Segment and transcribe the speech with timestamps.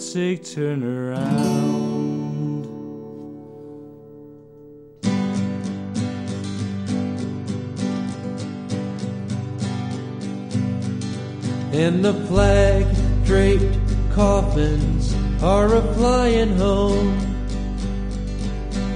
[0.00, 2.64] Sake, turn around.
[11.72, 12.86] And the flag
[13.24, 13.76] draped
[14.12, 17.18] coffins are a flying home.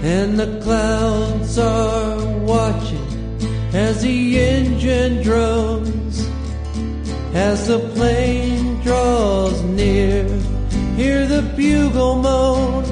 [0.04, 3.38] And the clouds are watching
[3.74, 6.28] as the engine drones.
[7.34, 10.41] As the plane draws near,
[11.02, 12.84] hear the bugle moan.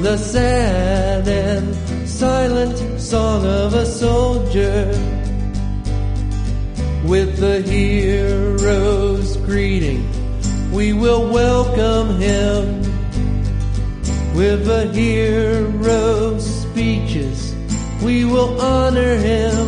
[0.00, 1.66] The sad and
[2.08, 4.86] silent song of a soldier
[7.04, 10.02] with the hero's greeting.
[10.72, 12.62] We will welcome him
[14.34, 17.54] with the hero's speeches.
[18.02, 19.66] We will honor him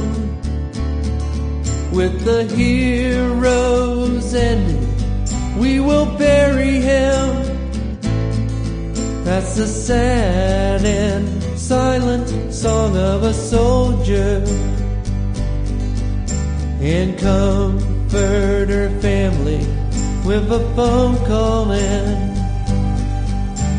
[1.93, 4.70] with the hero's ending.
[5.61, 7.27] We will bury him.
[9.25, 14.43] That's the sad and silent song of a soldier
[16.81, 19.67] and comfort her family
[20.25, 22.35] with a phone call in.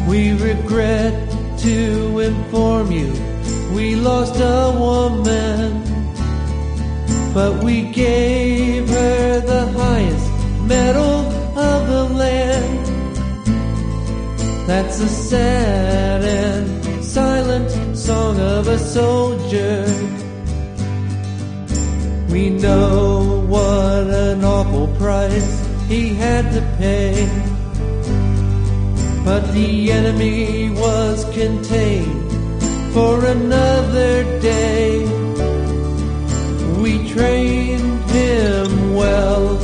[0.08, 1.14] We regret
[1.62, 3.12] to inform you
[3.74, 5.82] we lost a woman,
[7.34, 10.30] but we gave her the highest
[10.68, 11.31] medal
[11.88, 12.86] the land.
[14.68, 19.86] That's a sad and silent song of a soldier.
[22.30, 27.28] We know what an awful price he had to pay.
[29.26, 32.32] But the enemy was contained
[32.94, 35.06] for another day.
[36.82, 39.58] We trained him well,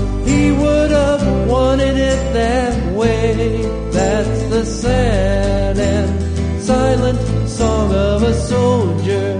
[1.77, 3.61] wanted it that way.
[3.91, 9.37] That's the sad and silent song of a soldier.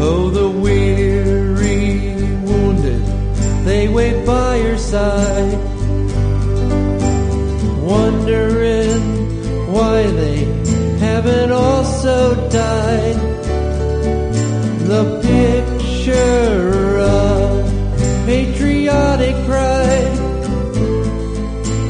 [0.00, 2.00] Oh, the weary
[2.42, 3.04] wounded,
[3.64, 5.58] they wait by your side,
[7.82, 9.02] wondering
[9.72, 10.38] why they
[10.98, 13.16] haven't also died.
[14.90, 16.75] The picture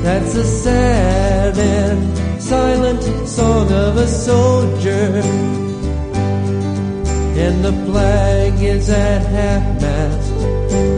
[0.07, 5.21] That's a sad and silent song of a soldier.
[7.45, 10.33] And the flag is at half mast,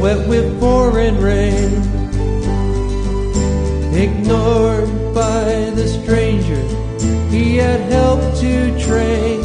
[0.02, 1.72] wet with pouring rain.
[3.94, 6.62] Ignored by the stranger
[7.30, 9.40] he had helped to train.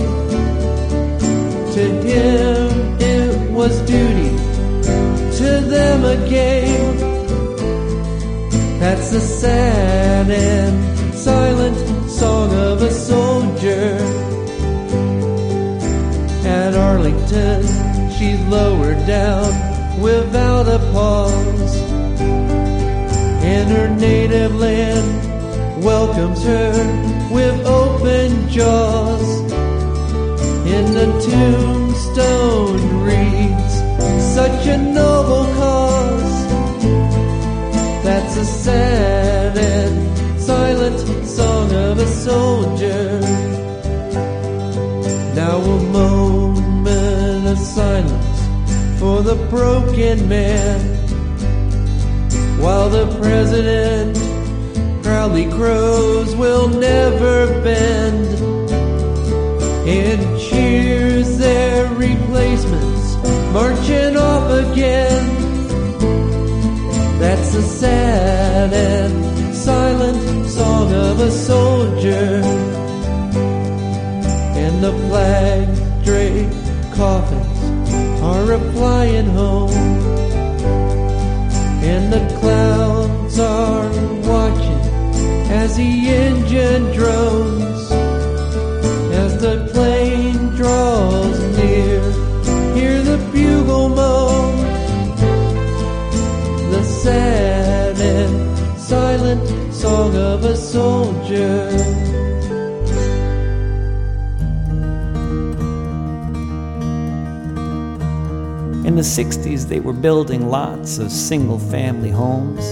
[1.75, 4.35] To him it was duty,
[5.37, 7.12] to them a game.
[8.95, 13.97] That's the sad and silent song of a soldier.
[16.45, 17.63] At Arlington,
[18.11, 19.49] she's lowered down
[19.99, 21.75] without a pause.
[23.41, 26.73] In her native land, welcomes her
[27.31, 29.27] with open jaws.
[30.69, 33.73] In the tombstone reads
[34.35, 35.52] such a noble.
[38.35, 43.19] A sad and silent song of a soldier.
[45.35, 50.79] Now a moment of silence for the broken man.
[52.59, 54.17] While the president
[55.03, 58.27] proudly crows will never bend
[59.87, 63.15] and cheers their replacements
[63.53, 65.32] marching off again.
[67.23, 72.41] That's the sad and silent song of a soldier.
[74.63, 75.67] And the flag
[76.03, 76.53] draped
[76.93, 79.71] coffins are a flying home.
[81.93, 83.89] And the clouds are
[84.29, 84.83] watching
[85.61, 87.72] as the engine drones.
[100.73, 101.69] Soldier.
[108.83, 112.65] In the 60s, they were building lots of single family homes.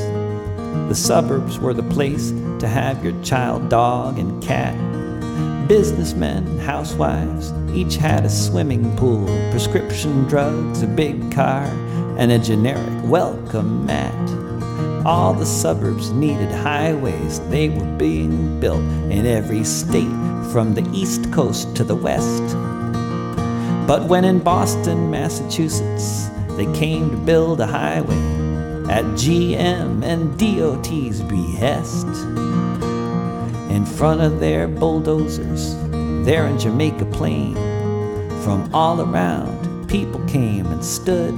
[0.89, 4.75] The suburbs were the place to have your child dog and cat.
[5.67, 11.65] Businessmen and housewives each had a swimming pool, prescription drugs, a big car,
[12.17, 14.40] and a generic welcome mat.
[15.03, 20.11] All the suburbs needed highways, they were being built in every state
[20.51, 22.43] from the east coast to the west.
[23.87, 28.15] But when in Boston, Massachusetts, they came to build a highway
[28.91, 32.07] at GM and DOT's behest,
[33.71, 35.75] in front of their bulldozers,
[36.25, 37.55] there in Jamaica Plain,
[38.43, 41.33] from all around, people came and stood.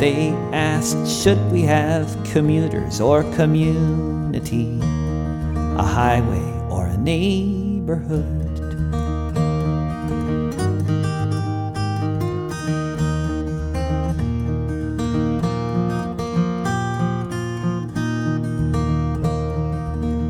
[0.00, 8.24] They asked, should we have commuters or community, a highway or a neighborhood?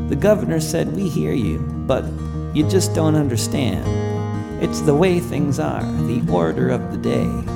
[0.09, 2.03] The governor said, We hear you, but
[2.53, 3.87] you just don't understand.
[4.61, 7.50] It's the way things are, the order of the day.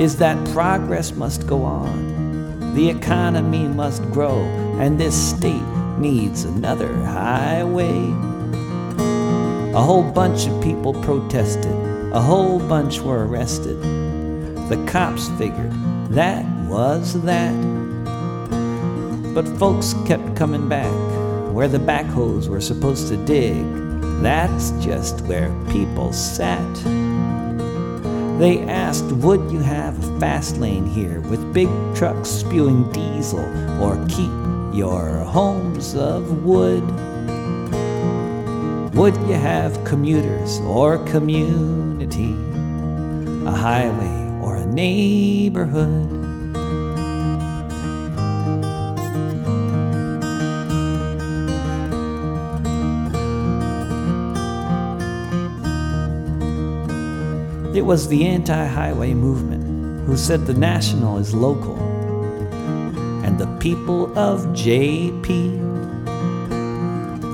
[0.00, 4.44] Is that progress must go on, the economy must grow,
[4.80, 5.60] and this state
[5.98, 8.08] needs another highway.
[9.74, 11.74] A whole bunch of people protested,
[12.14, 13.78] a whole bunch were arrested.
[14.70, 15.74] The cops figured
[16.14, 17.54] that was that.
[19.34, 20.90] But folks kept coming back
[21.52, 23.66] where the backhoes were supposed to dig.
[24.22, 27.09] That's just where people sat.
[28.40, 33.44] They asked, Would you have a fast lane here with big trucks spewing diesel
[33.82, 34.32] or keep
[34.74, 36.82] your homes of wood?
[38.94, 42.32] Would you have commuters or community,
[43.46, 46.19] a highway or a neighborhood?
[57.90, 61.76] Was the anti highway movement who said the national is local,
[63.24, 65.58] and the people of JP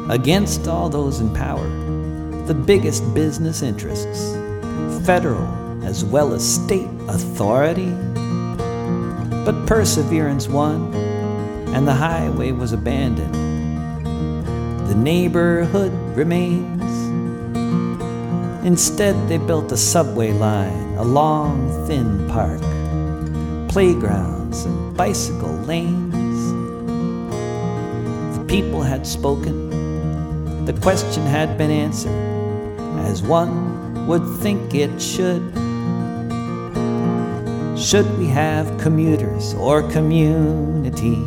[0.08, 1.68] against all those in power,
[2.46, 4.34] the biggest business interests,
[5.04, 5.46] federal
[5.84, 7.92] as well as state authority.
[9.44, 10.94] But perseverance won,
[11.74, 13.34] and the highway was abandoned.
[14.88, 16.75] The neighborhood remains.
[18.66, 22.60] Instead, they built a subway line, a long, thin park,
[23.70, 26.40] playgrounds, and bicycle lanes.
[28.36, 32.10] The people had spoken, the question had been answered,
[33.06, 35.44] as one would think it should.
[37.78, 41.22] Should we have commuters or community,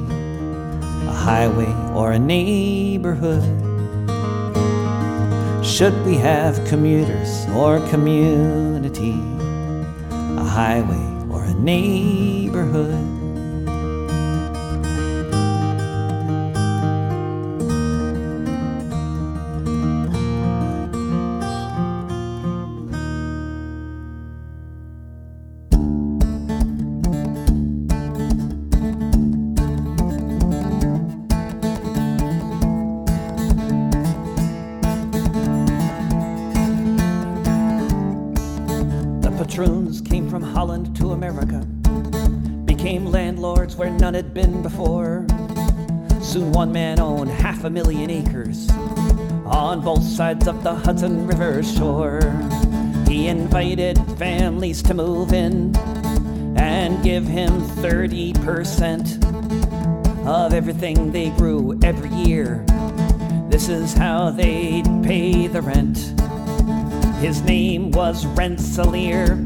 [1.08, 3.69] a highway or a neighborhood?
[5.80, 9.14] Should we have commuters or community,
[10.12, 13.19] a highway or a neighborhood?
[50.20, 52.20] Sides of the Hudson River shore.
[53.08, 55.74] He invited families to move in
[56.58, 62.66] and give him 30% of everything they grew every year.
[63.48, 65.98] This is how they'd pay the rent.
[67.22, 69.38] His name was Rensselaer.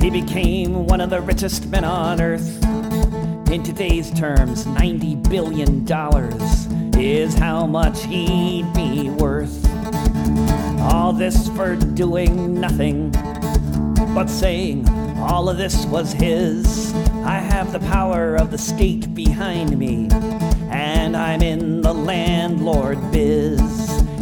[0.00, 2.64] He became one of the richest men on earth.
[3.48, 5.86] In today's terms, $90 billion
[6.98, 8.81] is how much he'd be.
[11.12, 13.10] All this for doing nothing
[14.14, 14.88] but saying
[15.18, 16.94] all of this was his.
[17.22, 20.08] I have the power of the state behind me,
[20.70, 23.60] and I'm in the landlord biz.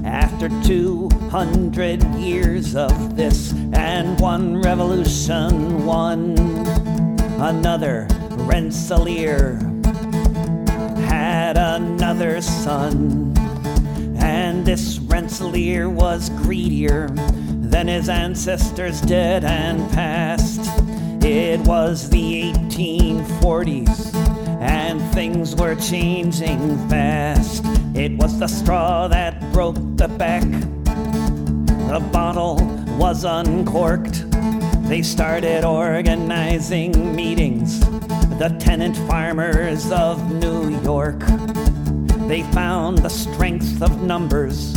[0.04, 6.37] After 200 years of this and one revolution, one
[7.38, 9.61] another Rensselaer
[11.06, 13.30] had another son.
[14.21, 20.61] And this Rensselaer was greedier than his ancestors did and past.
[21.25, 24.15] It was the 1840s,
[24.61, 27.65] and things were changing fast.
[27.95, 30.43] It was the straw that broke the back.
[30.43, 32.57] The bottle
[32.99, 34.31] was uncorked.
[34.89, 37.81] They started organizing meetings,
[38.39, 41.21] the tenant farmers of New York.
[42.30, 44.75] They found the strength of numbers.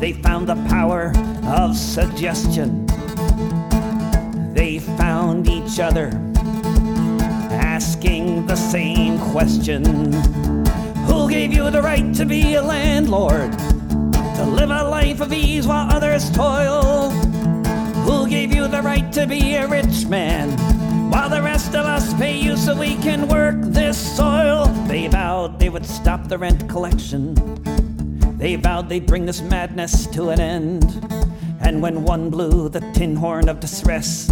[0.00, 1.12] They found the power
[1.44, 2.86] of suggestion.
[4.54, 6.06] They found each other
[7.52, 9.84] asking the same question
[11.04, 13.52] Who gave you the right to be a landlord?
[14.36, 17.10] To live a life of ease while others toil?
[18.06, 20.75] Who gave you the right to be a rich man?
[21.16, 24.66] While the rest of us pay you so we can work this soil.
[24.86, 27.34] They vowed they would stop the rent collection.
[28.36, 30.84] They vowed they'd bring this madness to an end.
[31.60, 34.30] And when one blew the tin horn of distress,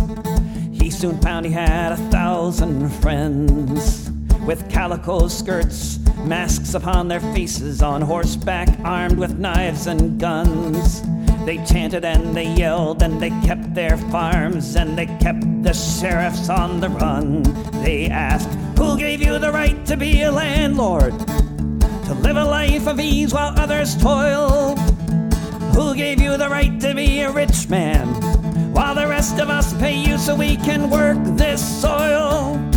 [0.72, 4.10] he soon found he had a thousand friends.
[4.46, 11.00] With calico skirts, masks upon their faces, on horseback, armed with knives and guns.
[11.44, 16.48] They chanted and they yelled and they kept their farms and they kept the sheriffs
[16.48, 17.42] on the run.
[17.82, 18.48] They asked,
[18.78, 21.12] Who gave you the right to be a landlord?
[21.18, 24.74] To live a life of ease while others toil?
[25.74, 28.06] Who gave you the right to be a rich man?
[28.72, 32.73] While the rest of us pay you so we can work this soil?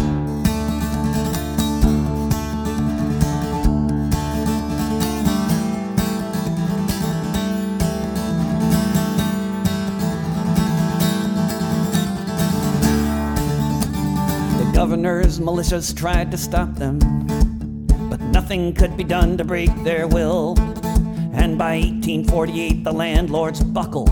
[14.78, 17.00] Governor's militias tried to stop them,
[18.12, 20.54] but nothing could be done to break their will.
[21.34, 24.12] And by 1848, the landlords buckled,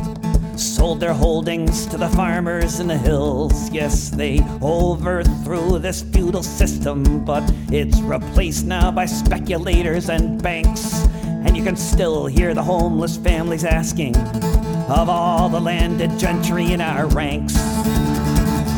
[0.59, 3.69] sold their holdings to the farmers in the hills.
[3.69, 11.05] Yes, they overthrew this feudal system, but it's replaced now by speculators and banks.
[11.45, 16.81] And you can still hear the homeless families asking of all the landed gentry in
[16.81, 17.74] our ranks.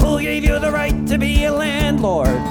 [0.07, 2.41] Who gave you the right to be a landlord?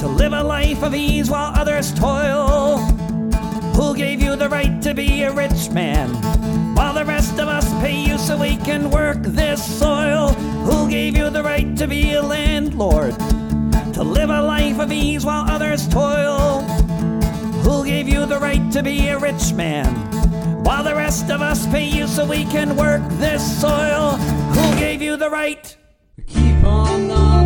[0.00, 2.78] To live a life of ease while others toil?
[3.76, 6.10] Who gave you the right to be a rich man?
[6.74, 10.30] While the rest of us pay you so we can work this soil?
[10.66, 13.14] Who gave you the right to be a landlord?
[13.94, 16.62] to live a life of ease while others toil?
[17.62, 19.86] Who gave you the right to be a rich man
[20.64, 24.16] while the rest of us pay you so we can work this soil?
[24.56, 25.76] Who gave you the right?
[26.66, 27.43] Oh, On knocking,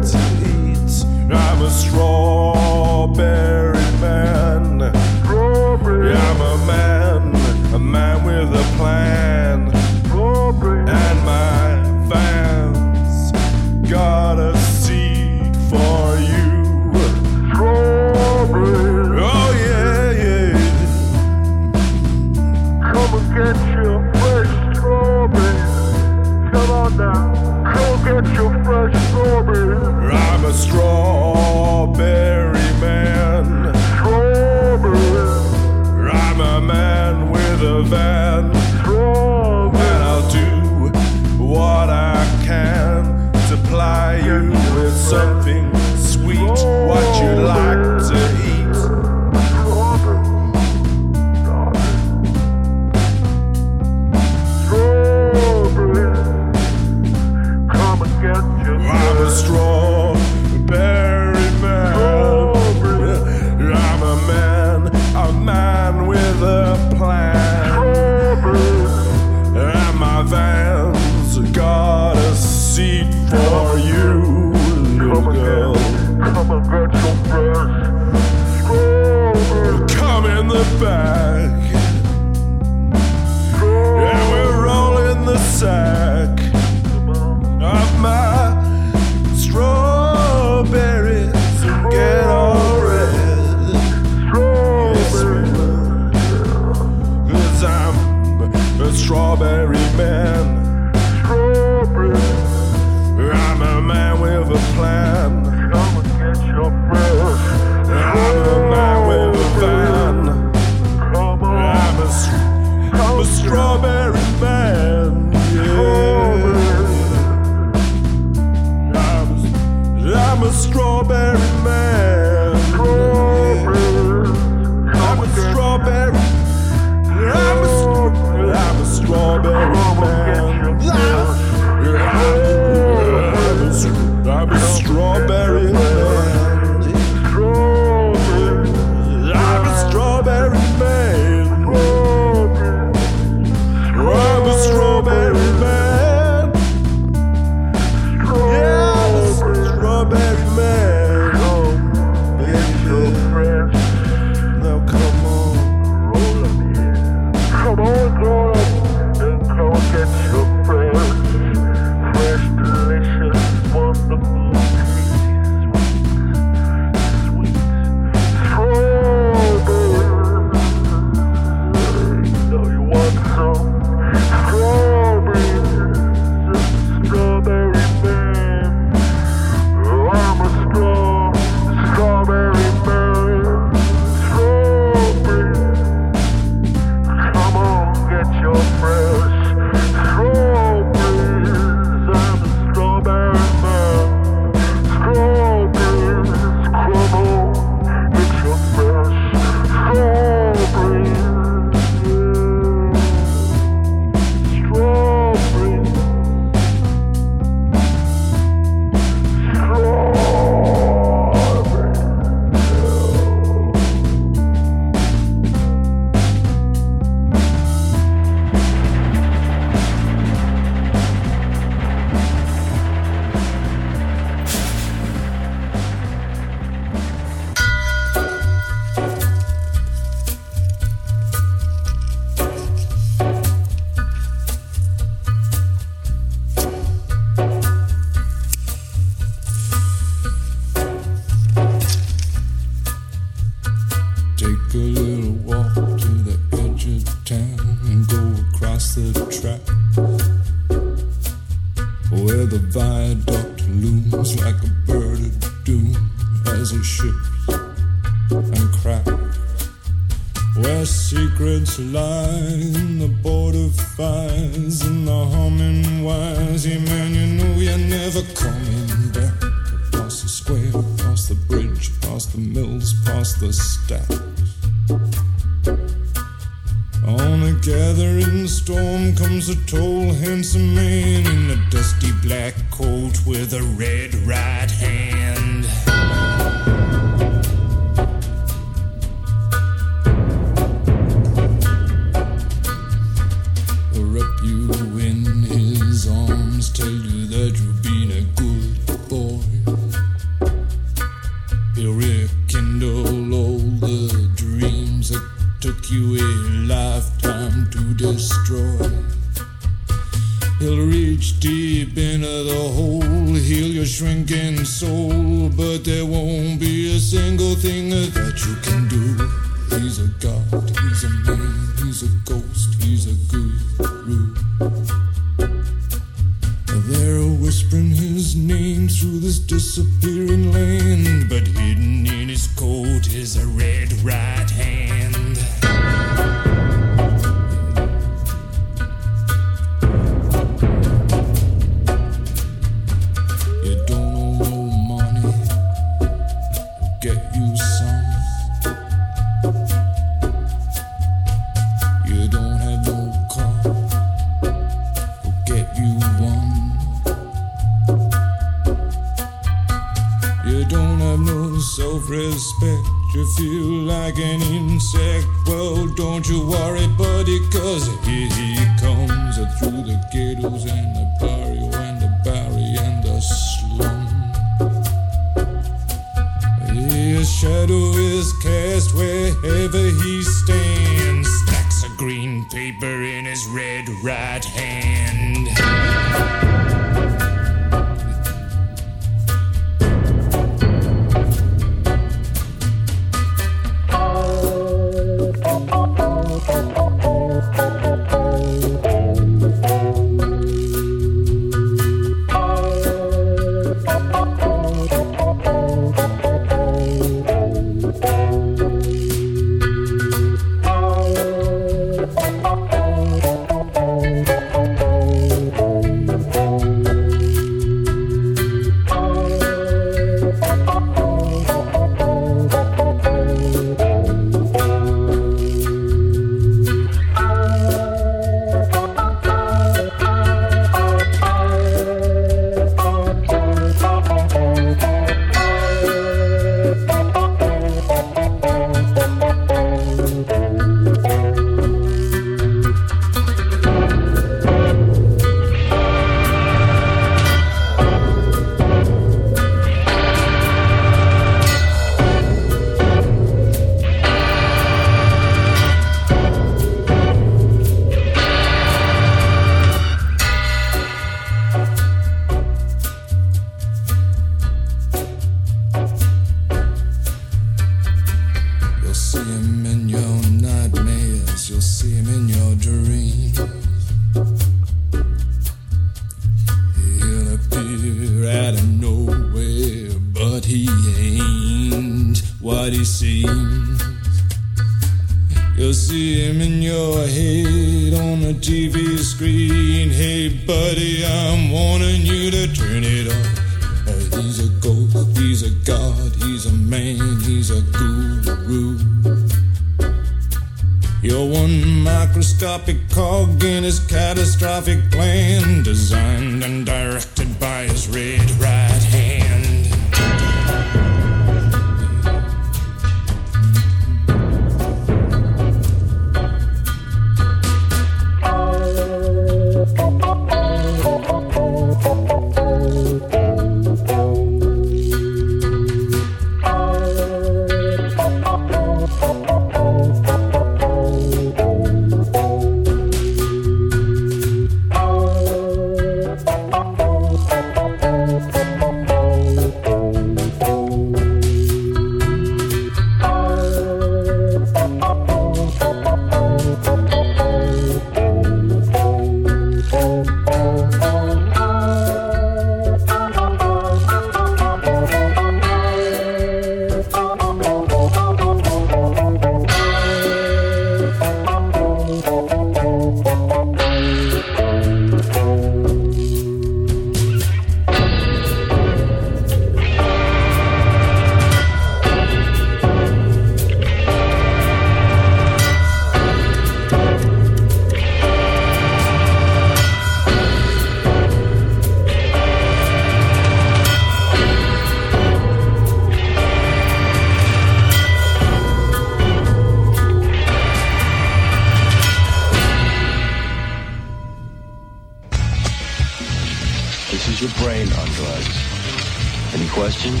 [597.20, 599.34] is your brain on drugs.
[599.34, 600.00] Any questions?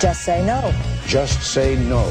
[0.00, 0.72] Just say no.
[1.06, 2.04] Just say no.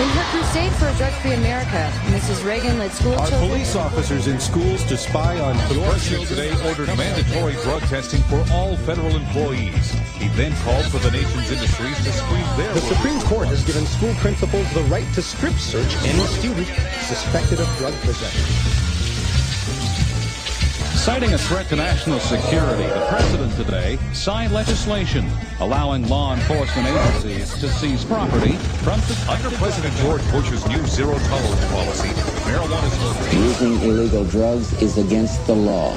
[0.00, 2.44] In her crusade for a drug-free America, Mrs.
[2.44, 3.50] Reagan led school Are children.
[3.50, 8.22] police officers in schools to spy on The your president today ordered mandatory drug testing
[8.24, 9.90] for all federal employees.
[10.14, 13.84] He then called for the nation's industries to screen their The Supreme Court has given
[13.86, 16.68] school principals the right to strip search any student
[17.08, 18.89] suspected of drug possession.
[21.00, 25.26] Citing a threat to national security, the president today signed legislation
[25.60, 28.52] allowing law enforcement agencies to seize property
[28.84, 29.26] from the...
[29.30, 32.08] under President George Bush's new zero tolerance policy.
[32.44, 35.94] Marijuana smokers Using illegal drugs is against the law.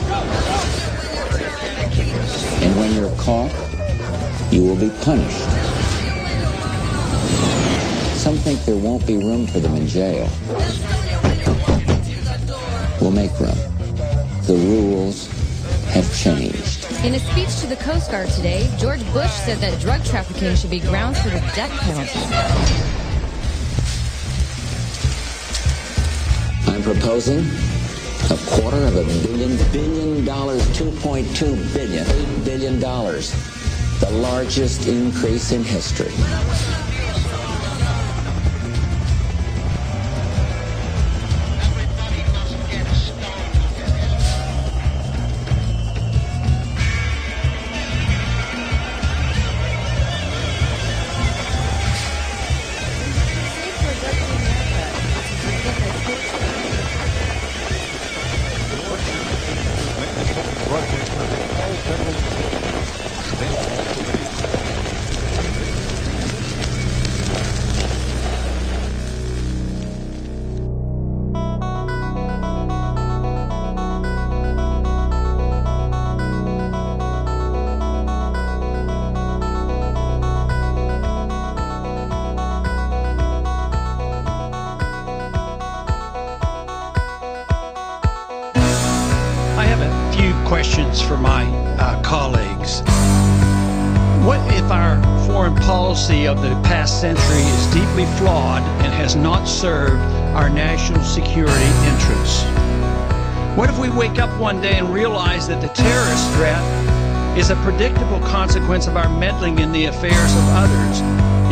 [2.64, 3.52] And when you're caught,
[4.54, 5.44] you will be punished.
[8.18, 10.30] Some think there won't be room for them in jail.
[13.02, 13.73] We'll make room.
[14.46, 15.28] The rules
[15.94, 16.92] have changed.
[17.06, 20.70] In a speech to the Coast Guard today, George Bush said that drug trafficking should
[20.70, 22.20] be grounds for the death penalty.
[26.70, 27.40] I'm proposing
[28.30, 33.32] a quarter of a billion billion dollars, 2.2 billion, 8 billion dollars,
[34.02, 36.12] the largest increase in history.
[108.74, 111.00] Consequence of our meddling in the affairs of others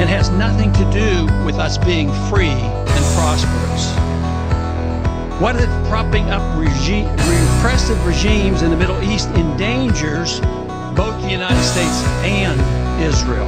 [0.02, 3.86] and has nothing to do with us being free and prosperous?
[5.40, 10.40] What if propping up regi- repressive regimes in the Middle East endangers
[10.98, 12.60] both the United States and
[13.00, 13.46] Israel?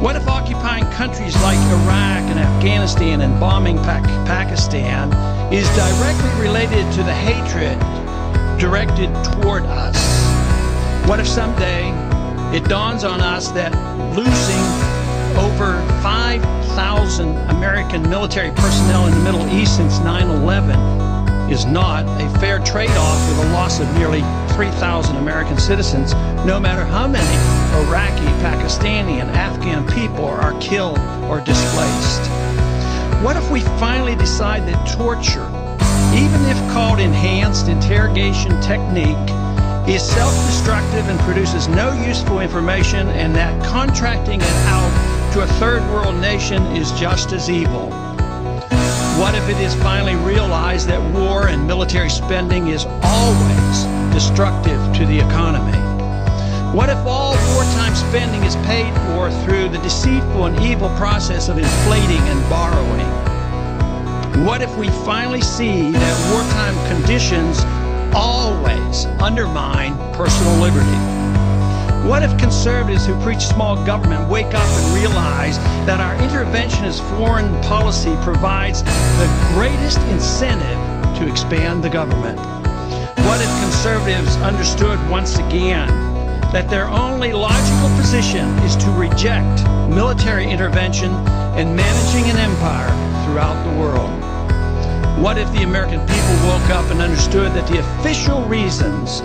[0.00, 5.12] What if occupying countries like Iraq and Afghanistan and bombing Pak- Pakistan
[5.52, 7.78] is directly related to the hatred
[8.58, 9.94] directed toward us?
[11.06, 12.03] What if someday
[12.54, 13.72] it dawns on us that
[14.14, 14.62] losing
[15.36, 22.38] over 5,000 American military personnel in the Middle East since 9 11 is not a
[22.38, 24.20] fair trade off with a loss of nearly
[24.54, 26.14] 3,000 American citizens,
[26.46, 27.26] no matter how many
[27.88, 32.30] Iraqi, Pakistani, and Afghan people are killed or displaced.
[33.20, 35.48] What if we finally decide that torture,
[36.14, 39.43] even if called enhanced interrogation technique,
[39.86, 45.46] is self destructive and produces no useful information, and that contracting it out to a
[45.58, 47.90] third world nation is just as evil?
[49.20, 55.04] What if it is finally realized that war and military spending is always destructive to
[55.04, 55.78] the economy?
[56.74, 61.58] What if all wartime spending is paid for through the deceitful and evil process of
[61.58, 64.44] inflating and borrowing?
[64.46, 67.62] What if we finally see that wartime conditions
[68.14, 70.98] always undermine personal liberty?
[72.08, 77.50] What if conservatives who preach small government wake up and realize that our interventionist foreign
[77.62, 80.78] policy provides the greatest incentive
[81.18, 82.38] to expand the government?
[83.24, 85.88] What if conservatives understood once again
[86.52, 91.10] that their only logical position is to reject military intervention
[91.56, 92.90] and managing an empire
[93.24, 94.33] throughout the world?
[95.16, 99.20] What if the American people woke up and understood that the official reasons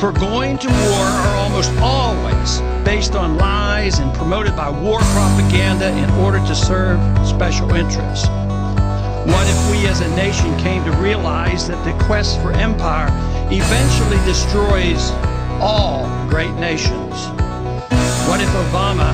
[0.00, 5.90] for going to war are almost always based on lies and promoted by war propaganda
[5.90, 8.28] in order to serve special interests?
[9.26, 13.08] What if we as a nation came to realize that the quest for empire
[13.50, 15.10] eventually destroys
[15.60, 17.26] all great nations?
[18.28, 19.12] What if Obama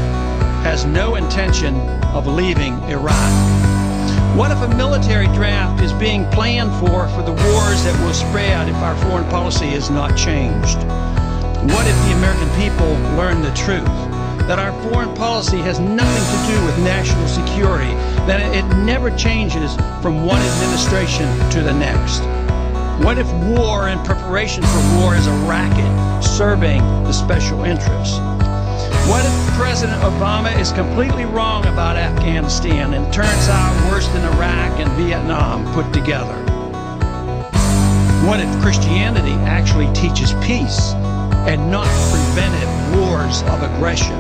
[0.62, 1.74] has no intention
[2.14, 3.67] of leaving Iraq?
[4.39, 8.68] What if a military draft is being planned for for the wars that will spread
[8.68, 10.78] if our foreign policy is not changed?
[11.74, 12.86] What if the American people
[13.18, 13.82] learn the truth?
[14.47, 17.91] That our foreign policy has nothing to do with national security,
[18.30, 22.20] that it never changes from one administration to the next.
[23.05, 23.26] What if
[23.59, 28.20] war and preparation for war is a racket serving the special interests?
[29.09, 34.78] What if President Obama is completely wrong about Afghanistan and turns out worse than Iraq
[34.78, 36.36] and Vietnam put together?
[38.26, 40.92] What if Christianity actually teaches peace
[41.48, 44.18] and not preventive wars of aggression?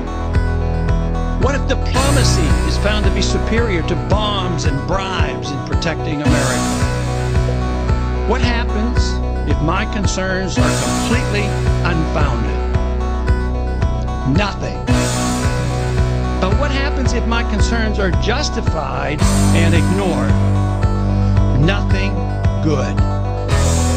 [1.42, 6.70] What if diplomacy is found to be superior to bombs and bribes in protecting America?
[8.26, 8.98] What happens
[9.50, 11.44] if my concerns are completely
[11.84, 12.57] unfounded?
[14.36, 14.78] Nothing.
[16.40, 19.20] But what happens if my concerns are justified
[19.54, 20.30] and ignored?
[21.64, 22.12] Nothing
[22.62, 22.96] good.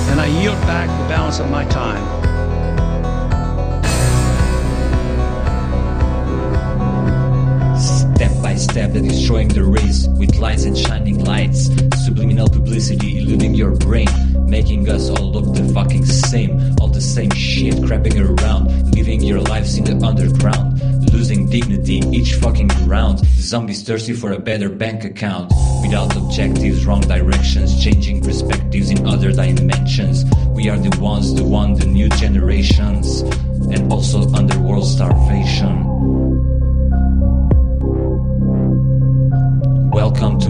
[0.09, 2.01] And I yield back the balance of my time.
[7.77, 11.69] Step by step, destroying the race with lies and shining lights.
[12.05, 14.07] Subliminal publicity eluding your brain,
[14.51, 16.75] making us all look the fucking same.
[16.81, 20.67] All the same shit crapping around, living your lives in the underground.
[21.13, 23.19] Losing dignity each fucking round.
[23.39, 25.53] Zombies thirsty for a better bank account.
[25.81, 30.25] Without objectives, wrong directions, changing perspectives in other dimensions.
[30.49, 33.21] We are the ones who want the new generations,
[33.73, 35.30] and also underworld starvation.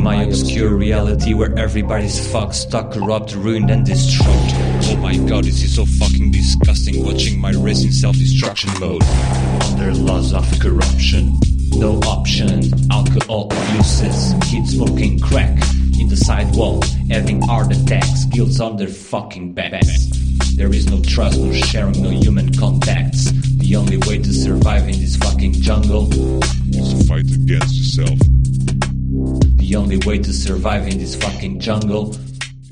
[0.02, 4.28] My obscure reality where everybody's fucked, stuck, corrupt, ruined, and destroyed.
[4.90, 9.04] Oh my god, this is so fucking disgusting watching my race in self destruction mode.
[9.64, 11.38] Under laws of corruption,
[11.76, 15.56] no option, alcohol abuses, kids smoking crack
[16.00, 20.08] in the sidewalk, having heart attacks, guilt on their fucking backs.
[20.56, 23.32] There is no trust, no sharing, no human contacts.
[23.32, 26.08] The only way to survive in this fucking jungle
[26.70, 28.31] is to fight against yourself.
[29.72, 32.14] The only way to survive in this fucking jungle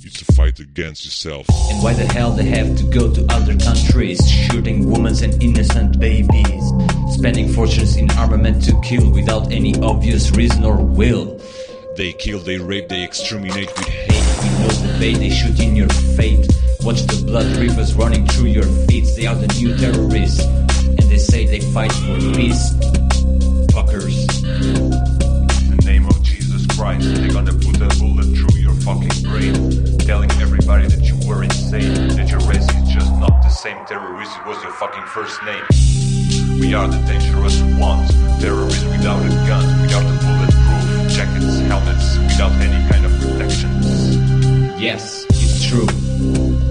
[0.04, 1.46] is to fight against yourself.
[1.72, 5.98] And why the hell they have to go to other countries, shooting women and innocent
[5.98, 6.74] babies,
[7.10, 11.42] spending fortunes in armament to kill without any obvious reason or will.
[11.96, 14.44] They kill, they rape, they exterminate with hate.
[14.44, 15.88] We know the bait they shoot in your
[16.18, 16.52] fate.
[16.82, 19.08] Watch the blood rivers running through your feet.
[19.16, 22.74] They are the new terrorists, and they say they fight for peace.
[26.90, 29.54] Christ, they're gonna put a bullet through your fucking brain,
[30.00, 34.32] telling everybody that you were insane, that your race is just not the same terrorist
[34.36, 35.62] it was your fucking first name.
[36.60, 38.10] We are the dangerous ones,
[38.42, 44.16] terrorists without a gun, without a bulletproof jackets, helmets, without any kind of protections.
[44.82, 45.86] Yes, it's true.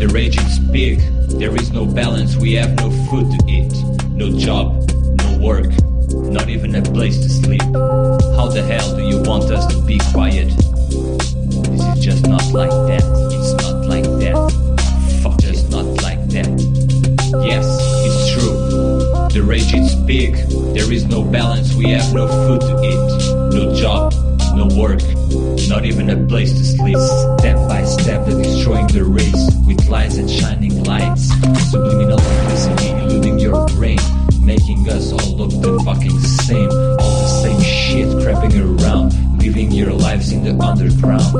[0.03, 0.99] The rage is big.
[1.39, 2.35] There is no balance.
[2.35, 3.73] We have no food to eat.
[4.11, 4.91] No job,
[5.23, 5.71] no work,
[6.12, 7.62] not even a place to sleep.
[7.62, 10.48] How the hell do you want us to be quiet?
[10.48, 13.04] This is just not like that.
[13.32, 14.36] It's not like that.
[15.22, 16.48] Fuck, it's not like that.
[17.44, 17.66] Yes,
[18.06, 18.52] it's true.
[19.28, 20.36] The rage is big.
[20.74, 21.74] There is no balance.
[21.74, 24.14] We have no food to eat, no job,
[24.54, 25.02] no work,
[25.68, 26.96] not even a place to sleep.
[27.38, 31.28] Step by step, they're destroying the race with lies and shining lights,
[31.70, 33.98] subliminal electricity eluding your brain
[34.49, 36.70] making us all look the fucking same.
[36.70, 41.34] All the same shit crapping around, living your lives in the underground,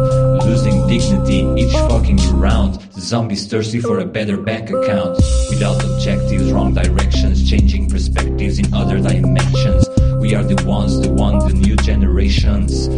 [0.45, 2.79] losing dignity each fucking round.
[2.93, 5.17] Zombies thirsty for a better bank account,
[5.49, 9.89] without objectives, wrong directions, changing perspectives in other dimensions.
[10.21, 12.89] We are the ones, the one, the new generations,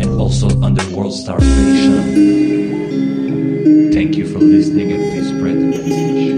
[0.00, 1.92] and also underworld starvation.
[3.92, 6.37] Thank you for listening and please spread the message.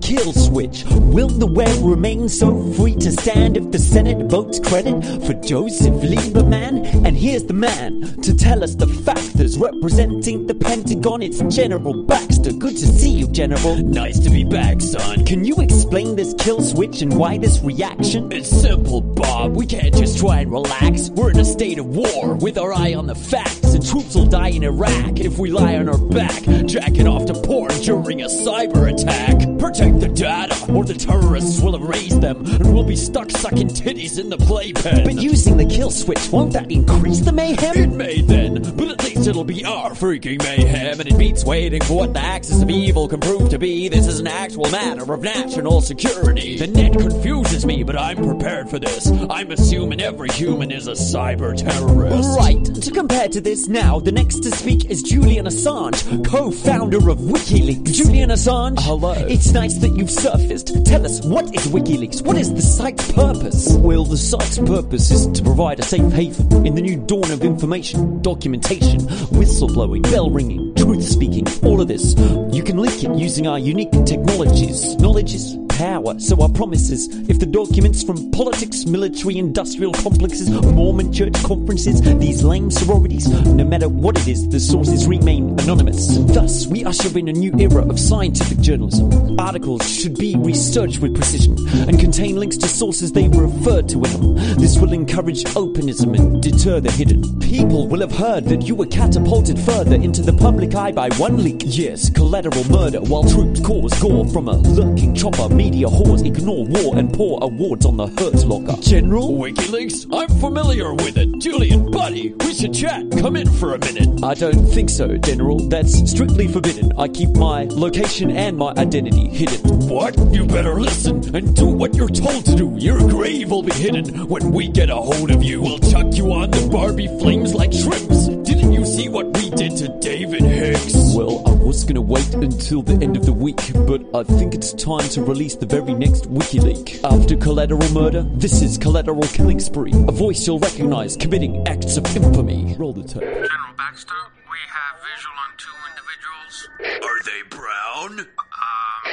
[0.00, 0.84] Kill switch.
[0.86, 5.94] Will the web remain so free to stand if the Senate votes credit for Joseph
[5.94, 7.06] Lieberman?
[7.06, 11.22] And here's the man to tell us the factors representing the Pentagon.
[11.22, 12.52] It's General Baxter.
[12.52, 13.76] Good to see you, General.
[13.76, 15.24] Nice to be back, son.
[15.24, 18.32] Can you explain this kill switch and why this reaction?
[18.32, 19.56] It's simple, Bob.
[19.56, 21.10] We can't just try and relax.
[21.10, 23.74] We're in a state of war with our eye on the facts.
[23.74, 27.34] And troops will die in Iraq if we lie on our back, jacking off to
[27.34, 29.49] porn during a cyber attack.
[29.60, 34.18] Protect the data, or the terrorists will erase them, and we'll be stuck sucking titties
[34.18, 35.04] in the playpen.
[35.04, 37.76] But using the kill switch, won't that increase the mayhem?
[37.76, 41.82] It may then, but at least it'll be our freaking mayhem, and it beats waiting
[41.82, 43.88] for what the axis of evil can prove to be.
[43.88, 46.56] This is an actual matter of national security.
[46.56, 49.08] The net confuses me, but I'm prepared for this.
[49.28, 52.36] I'm assuming every human is a cyber terrorist.
[52.36, 52.64] Right.
[52.64, 57.92] To compare to this now, the next to speak is Julian Assange, co-founder of WikiLeaks.
[57.92, 58.80] Julian Assange.
[58.80, 59.12] Hello.
[59.12, 60.84] It's nice that you've surfaced.
[60.84, 62.22] Tell us, what is WikiLeaks?
[62.22, 63.74] What is the site's purpose?
[63.74, 67.42] Well, the site's purpose is to provide a safe haven in the new dawn of
[67.42, 72.14] information, documentation, whistleblowing, bell ringing, truth speaking, all of this.
[72.52, 74.96] You can link it using our unique technologies.
[74.96, 77.08] Knowledge is power, so our promises.
[77.30, 83.64] If the documents from politics, military, industrial complexes, Mormon church conferences, these lame sororities, no
[83.64, 86.18] matter what it is, the sources remain anonymous.
[86.34, 89.40] Thus, we usher in a new era of scientific journalism.
[89.40, 91.56] Articles should be researched with precision
[91.88, 94.34] and contain links to sources they refer to in them.
[94.60, 97.40] This will encourage openism and deter the hidden.
[97.40, 101.42] People will have heard that you were catapulted further into the public eye by one
[101.42, 101.62] leak.
[101.64, 105.48] Yes, collateral murder, while troops cause gore from a lurking chopper.
[105.70, 108.82] Media whores ignore war and pour awards on the Hurt Locker.
[108.82, 109.28] General?
[109.28, 110.04] WikiLeaks?
[110.12, 111.38] I'm familiar with it.
[111.38, 113.08] Julian, buddy, we should chat.
[113.20, 114.24] Come in for a minute.
[114.24, 115.60] I don't think so, General.
[115.68, 116.92] That's strictly forbidden.
[116.98, 119.60] I keep my location and my identity hidden.
[119.88, 120.18] What?
[120.32, 122.74] You better listen and do what you're told to do.
[122.76, 125.62] Your grave will be hidden when we get a hold of you.
[125.62, 128.26] We'll chuck you on the Barbie flames like shrimps.
[128.26, 129.32] Didn't you see what
[129.70, 131.14] we to David Hicks?
[131.14, 134.72] Well, I was gonna wait until the end of the week, but I think it's
[134.72, 137.04] time to release the very next WikiLeak.
[137.04, 139.92] After collateral murder, this is collateral killing spree.
[139.92, 142.76] A voice you'll recognize committing acts of infamy.
[142.78, 143.22] Roll the tape.
[143.22, 144.14] General Baxter,
[144.50, 146.68] we have visual on two individuals.
[147.04, 148.26] Are they brown?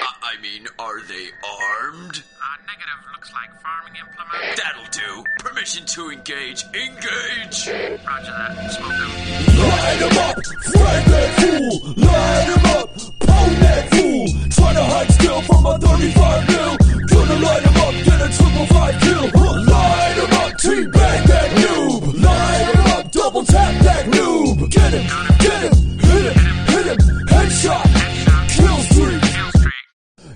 [0.02, 2.24] Um, I mean, are they armed?
[2.41, 4.58] uh, negative looks like farming implement.
[4.58, 5.24] That'll do.
[5.39, 6.64] Permission to engage.
[6.74, 7.68] Engage!
[8.06, 8.72] Roger that.
[8.72, 9.10] Spoken.
[9.58, 10.36] Light 'em up,
[10.72, 11.93] frag that fool.
[11.98, 12.89] Light 'em up,
[13.26, 14.28] pound that fool.
[14.58, 16.78] Try to hide still from a 35 mil.
[17.08, 19.26] Gonna light 'em up, get a triple five kill.
[19.74, 22.24] Light 'em up, teabag that noob.
[22.24, 24.70] Light 'em up, double tap that noob.
[24.70, 25.06] Get him,
[25.39, 26.38] get him, hit him,
[26.68, 26.98] hit him.
[27.28, 28.07] Headshot, kill streak.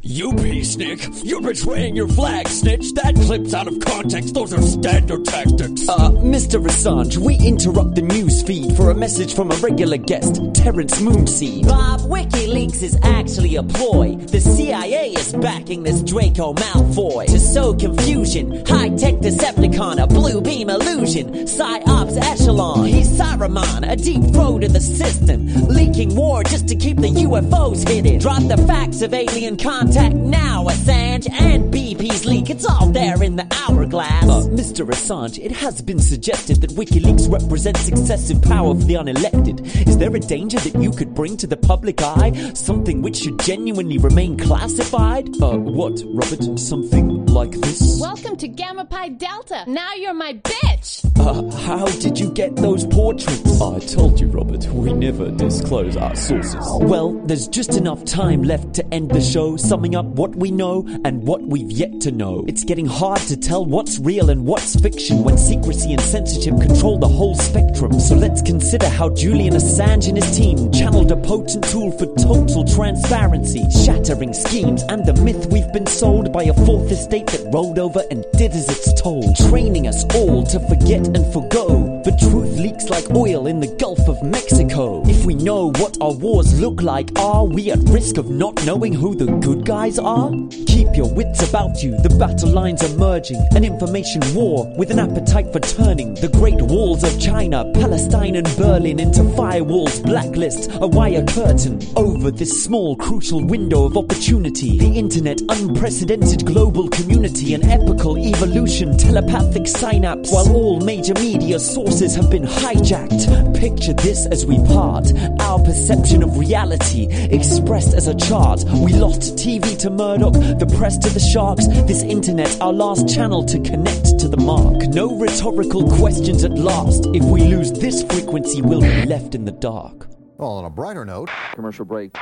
[0.04, 1.24] You peacenik!
[1.24, 2.92] You're betraying your flag, snitch!
[2.94, 5.88] That clip's out of context, those are standard tactics!
[5.88, 6.60] Uh, Mr.
[6.60, 11.68] Assange, we interrupt the news feed for a message from a regular guest, Terrence Moonseed.
[11.68, 14.16] Bob, WikiLeaks is actually a ploy.
[14.16, 18.66] The CIA is backing this Draco Malfoy to sow confusion.
[18.66, 21.32] High-tech Decepticon, a blue beam illusion.
[21.46, 25.46] Psyops echelon, he's Saruman, a deep throat in the system.
[25.68, 28.18] Leaking war just to keep the UFOs hidden.
[28.18, 29.58] Drop the facts of alien
[29.92, 32.50] contact now, Assange and BP's leak.
[32.50, 34.24] It's all there in the hourglass.
[34.24, 34.88] Uh, Mr.
[34.88, 39.88] Assange, it has been suggested that WikiLeaks represents excessive power for the unelected.
[39.88, 42.54] Is there a danger that you could bring to the public eye?
[42.54, 45.28] Something which should genuinely remain classified?
[45.42, 46.58] Uh, what, Robert?
[46.60, 48.00] Something like this?
[48.00, 49.66] Welcome to Gamma Pi Delta.
[49.68, 51.02] Now you're my bitch.
[51.20, 53.62] Uh, how did you get those portraits?
[53.62, 56.66] I told you, Robert, we never disclose our sources.
[56.80, 60.86] Well, there's just enough time left to end the show, summing up what we know
[61.06, 62.46] and what we've yet to know.
[62.48, 67.00] It's getting hard to tell what's real and what's fiction when secrecy and censorship control
[67.00, 68.00] the whole spectrum.
[68.00, 72.64] So let's consider how Julian Assange and his team channeled a potent tool for total
[72.64, 77.80] transparency, shattering schemes and the myth we've been sold by a fourth estate that rolled
[77.80, 82.58] over and did as it's told, training us all to forget and forgo The truth
[82.58, 85.04] leaks like oil in the Gulf of Mexico.
[85.06, 88.92] If we know what our wars look like, are we at risk of not knowing
[88.92, 90.32] who the good guys are?
[90.66, 93.38] Keep your wits about you, the battle lines are merging.
[93.52, 98.48] An information war with an appetite for turning the great walls of China, Palestine, and
[98.58, 104.80] Berlin into firewalls, blacklist, a wire curtain over this small crucial window of opportunity.
[104.80, 111.91] The internet, unprecedented global community, an epical evolution, telepathic synapse, while all major media sources
[112.00, 113.60] have been hijacked.
[113.60, 115.12] Picture this as we part,
[115.42, 118.64] our perception of reality expressed as a chart.
[118.64, 123.44] We lost TV to Murdoch, the press to the sharks, this internet, our last channel
[123.46, 124.88] to connect to the mark.
[124.88, 127.08] No rhetorical questions at last.
[127.14, 130.08] If we lose this frequency, we'll be left in the dark.
[130.42, 132.14] Well, on a brighter note, commercial break.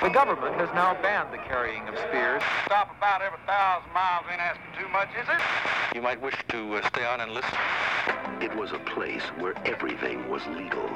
[0.00, 2.40] The government has now banned the carrying of spears.
[2.66, 5.40] Stop about every thousand miles ain't asking too much, is it?
[5.92, 7.58] You might wish to uh, stay on and listen.
[8.40, 10.88] It was a place where everything was legal.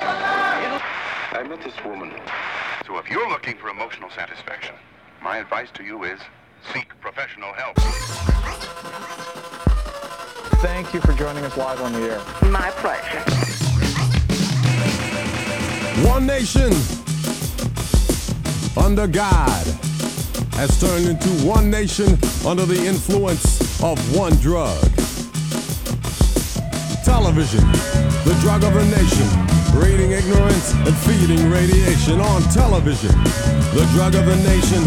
[0.00, 2.10] I met this woman.
[2.84, 4.74] So if you're looking for emotional satisfaction,
[5.22, 6.18] my advice to you is
[6.74, 7.78] seek professional help.
[10.62, 12.50] Thank you for joining us live on the air.
[12.50, 13.55] My pleasure.
[16.04, 16.72] One nation
[18.76, 19.66] under God
[20.52, 24.78] has turned into one nation under the influence of one drug.
[27.02, 27.60] Television,
[28.28, 29.26] the drug of the nation,
[29.72, 33.10] breeding ignorance and feeding radiation on television.
[33.72, 34.82] The drug of the nation,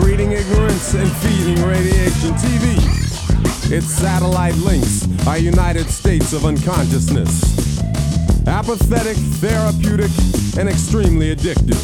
[0.00, 2.32] breeding ignorance and feeding radiation.
[2.40, 7.73] TV, its satellite links are United States of unconsciousness.
[8.46, 10.10] Apathetic, therapeutic,
[10.58, 11.80] and extremely addictive.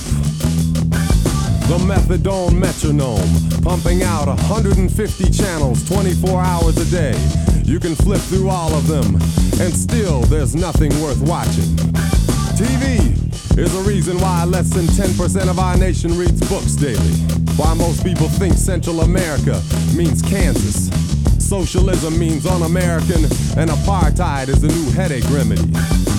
[1.68, 7.16] The methadone metronome, pumping out 150 channels 24 hours a day.
[7.64, 9.14] You can flip through all of them,
[9.60, 11.76] and still there's nothing worth watching.
[12.58, 13.16] TV
[13.56, 17.14] is a reason why less than 10% of our nation reads books daily.
[17.56, 19.62] Why most people think Central America
[19.96, 20.90] means Kansas.
[21.38, 23.24] Socialism means un American,
[23.56, 26.09] and apartheid is the new headache remedy.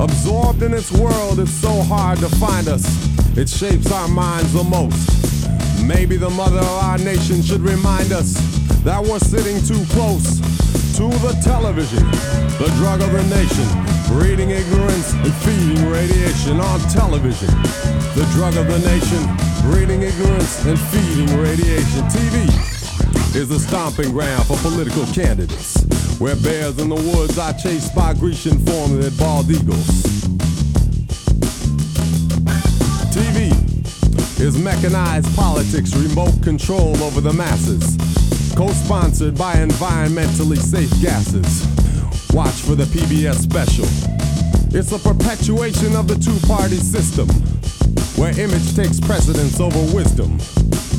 [0.00, 2.82] Absorbed in its world, it's so hard to find us.
[3.36, 5.04] It shapes our minds the most.
[5.84, 8.32] Maybe the mother of our nation should remind us
[8.80, 10.40] that we're sitting too close
[10.96, 12.00] to the television,
[12.56, 13.68] the drug of the nation,
[14.08, 17.52] breeding ignorance and feeding radiation on television.
[18.16, 19.20] The drug of the nation,
[19.68, 22.08] breeding ignorance and feeding radiation.
[22.08, 22.48] TV
[23.36, 25.84] is the stomping ground for political candidates,
[26.20, 30.04] where bears in the woods are chased by Grecian formulated bald eagles.
[33.08, 33.48] TV
[34.38, 37.96] is mechanized politics, remote control over the masses,
[38.54, 41.66] co-sponsored by environmentally safe gases.
[42.34, 43.86] Watch for the PBS special.
[44.76, 47.28] It's a perpetuation of the two-party system,
[48.20, 50.38] where image takes precedence over wisdom,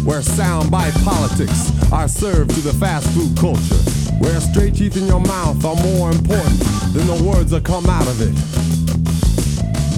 [0.04, 5.20] where soundbite politics are served to the fast food culture, where straight teeth in your
[5.20, 6.60] mouth are more important
[6.94, 8.34] than the words that come out of it.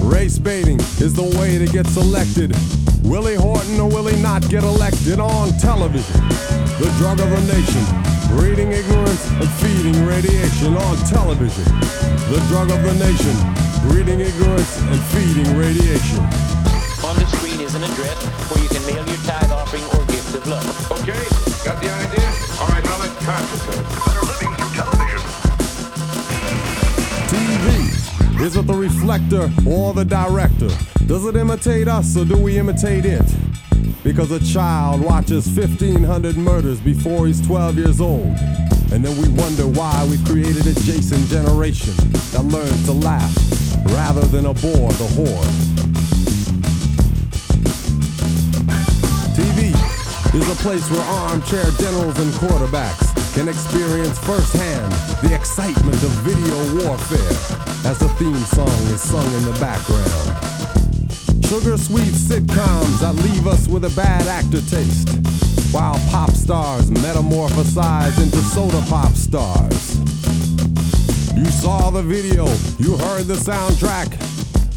[0.00, 2.56] Race baiting is the way to get selected.
[3.04, 6.20] Willie Horton or will he not get elected on television?
[6.80, 7.84] The drug of the nation,
[8.36, 11.64] breeding ignorance and feeding radiation on television.
[12.32, 13.36] The drug of the nation,
[13.88, 16.24] breeding ignorance and feeding radiation.
[17.04, 20.34] On the screen is an address where you can mail your tithe offering or gift
[20.34, 20.92] of love.
[21.04, 21.43] Okay,
[28.44, 30.68] Is it the reflector or the director?
[31.06, 33.24] Does it imitate us or do we imitate it?
[34.02, 38.36] Because a child watches 1,500 murders before he's 12 years old.
[38.92, 41.94] And then we wonder why we created a Jason generation
[42.32, 43.34] that learns to laugh
[43.86, 45.08] rather than abhor the.
[49.32, 49.72] TV
[50.34, 54.92] is a place where armchair generals and quarterbacks can experience firsthand
[55.26, 61.44] the excitement of video warfare as the theme song is sung in the background.
[61.44, 65.08] Sugar sweet sitcoms that leave us with a bad actor taste,
[65.72, 69.98] while pop stars metamorphosize into soda pop stars.
[71.36, 72.46] You saw the video,
[72.78, 74.08] you heard the soundtrack.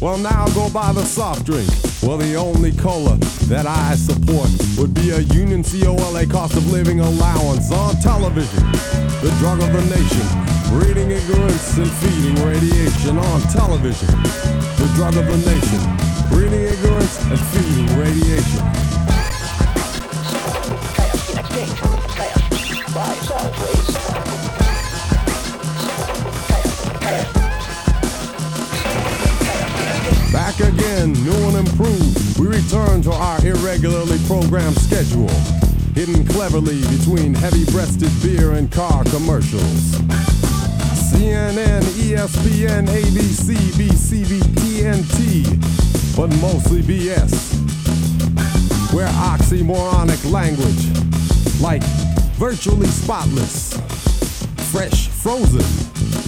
[0.00, 1.68] Well, now go buy the soft drink.
[2.02, 3.16] Well, the only cola
[3.48, 8.70] that I support would be a Union COLA cost of living allowance on television.
[9.22, 14.08] The drug of the nation, breeding ignorance and feeding radiation on television.
[14.78, 15.80] The drug of the nation,
[16.30, 18.64] breeding ignorance and feeding radiation.
[30.32, 35.30] Back again, new and improved, we return to our irregularly programmed schedule
[35.98, 40.17] hidden cleverly between heavy breasted beer and car commercials.
[41.18, 47.34] CNN, ESPN, ABC, BCB, TNT, but mostly BS.
[48.94, 51.82] We're oxymoronic language, like
[52.38, 53.74] virtually spotless,
[54.70, 55.66] fresh, frozen,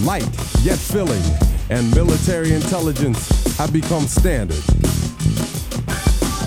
[0.05, 0.27] light,
[0.61, 1.23] yet filling,
[1.69, 4.63] and military intelligence have become standard.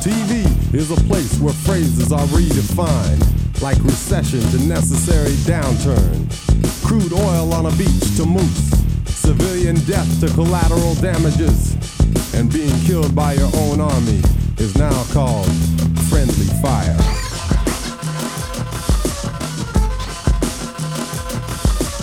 [0.05, 6.44] TV is a place where phrases are redefined, like recession to necessary downturn
[6.85, 8.71] Crude oil on a beach to moose.
[9.07, 11.73] Civilian death to collateral damages.
[12.35, 14.21] And being killed by your own army
[14.59, 15.49] is now called
[16.11, 16.97] friendly fire.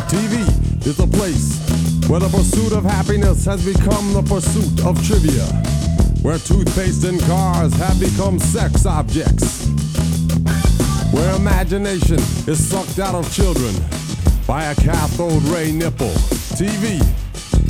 [0.09, 0.41] TV
[0.87, 1.61] is a place
[2.09, 5.45] where the pursuit of happiness has become the pursuit of trivia.
[6.23, 9.67] Where toothpaste and cars have become sex objects.
[11.13, 12.17] Where imagination
[12.47, 13.75] is sucked out of children
[14.51, 16.11] by a cathode ray nipple.
[16.59, 16.99] TV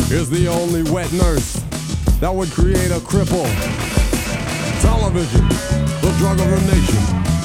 [0.09, 1.61] is the only wet nurse
[2.17, 3.45] that would create a cripple.
[4.81, 5.45] Television,
[6.01, 7.03] the drug of the nation,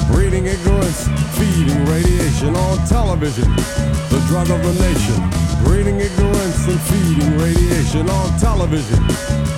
[0.09, 1.05] breeding ignorance,
[1.37, 3.45] feeding radiation on television.
[4.09, 5.21] The drug of the nation,
[5.61, 9.05] breeding ignorance and feeding radiation on television.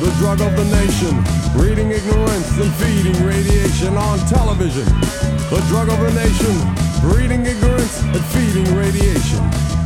[0.03, 1.15] The drug of the nation,
[1.55, 4.83] breeding ignorance and feeding radiation on television.
[5.47, 9.78] The drug of the nation, breeding ignorance and feeding radiation.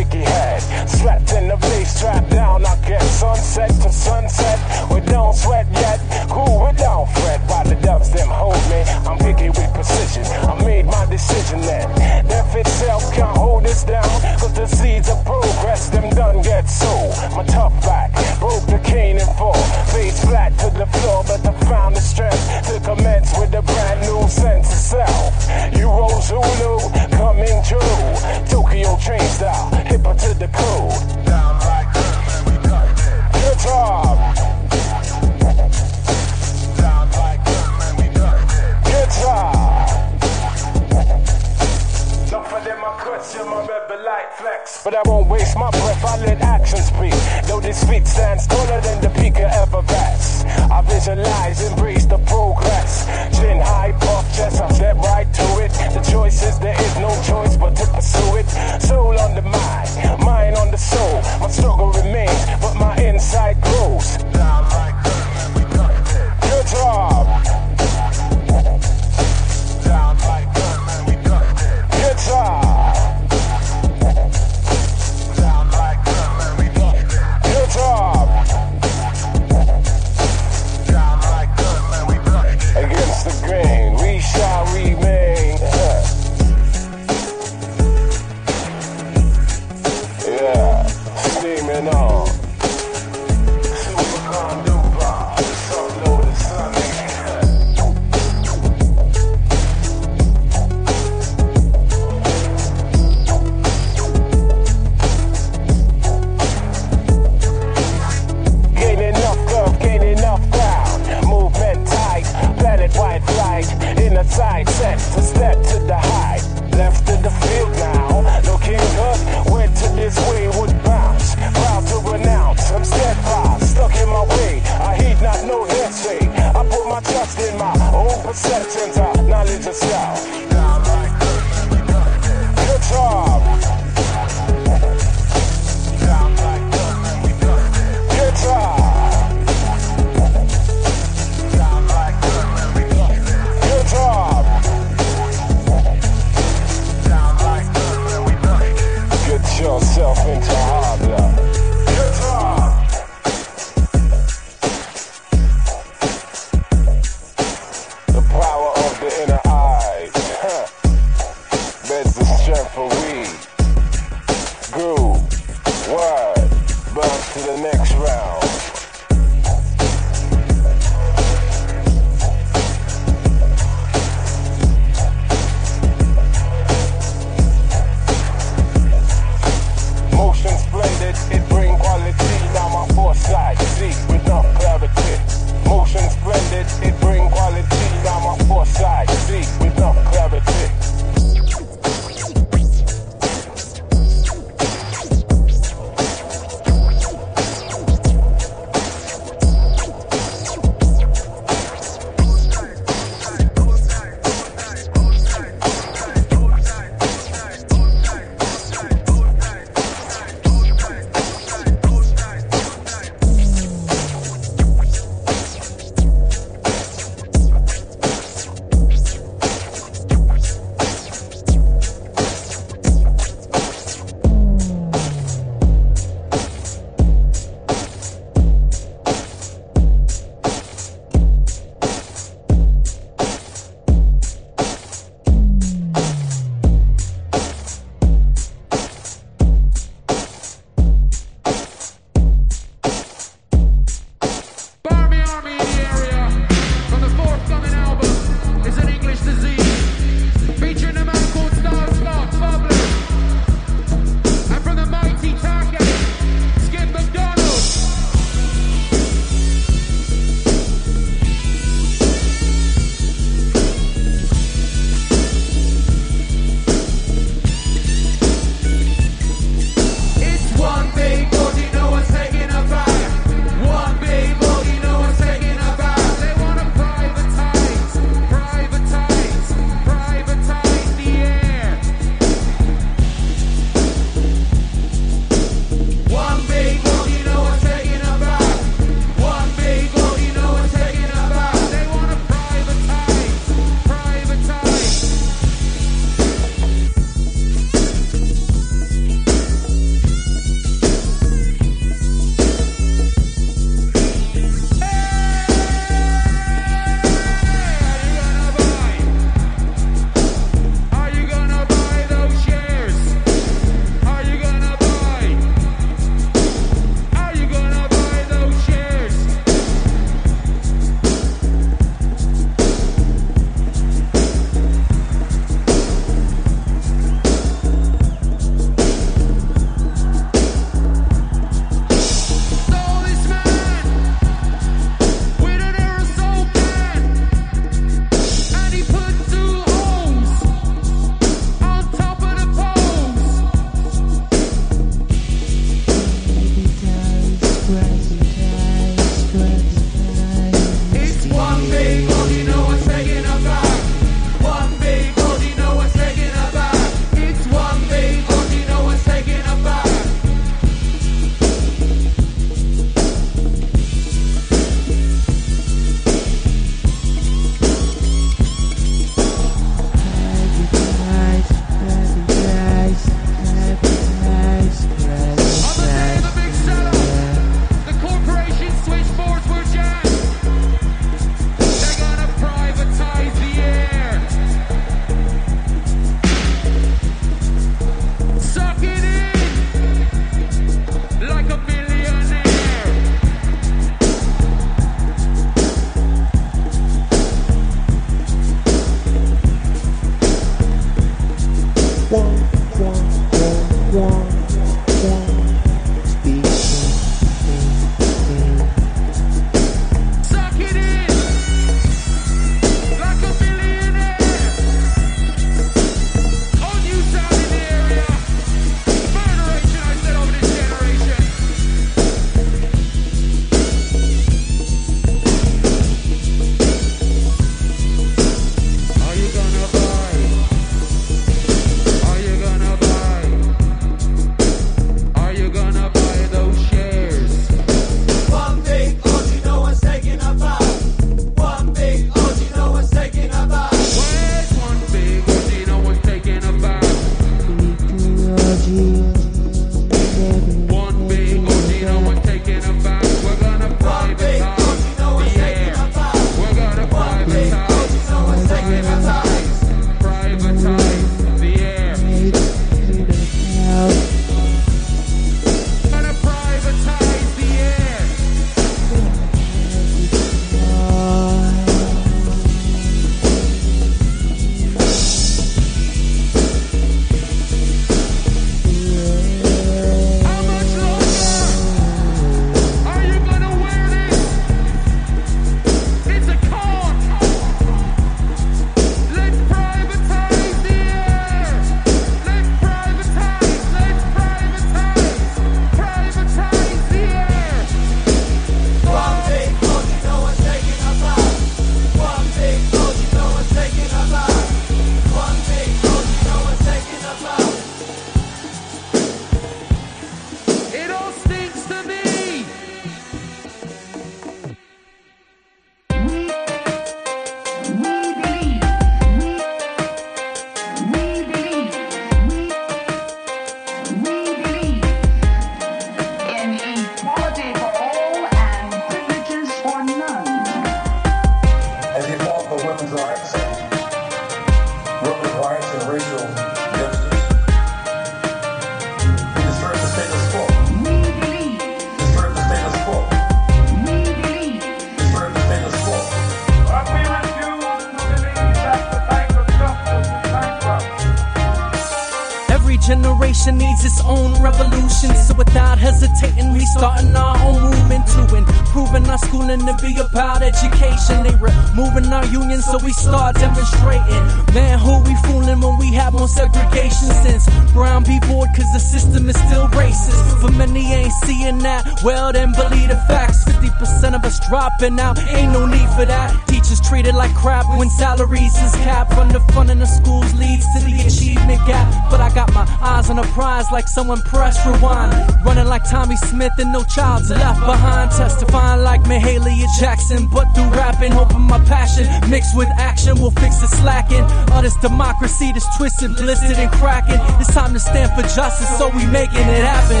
[572.02, 573.44] Well then believe the facts.
[573.44, 576.32] 50% of us dropping out, ain't no need for that.
[576.46, 579.12] Teachers treated like crap when salaries is capped.
[579.12, 582.10] Underfunding the schools leads to the achievement gap.
[582.10, 585.12] But I got my eyes on a prize like someone press rewind.
[585.44, 588.10] Running like Tommie Smith and no child's left behind.
[588.12, 593.58] Testifying like Mahalia Jackson, but through rapping, hoping my passion mixed with action will fix
[593.58, 594.24] the slacking.
[594.52, 597.20] All this democracy that's twisted, blistered, and cracking.
[597.40, 600.00] It's time to stand for justice, so we making it happen.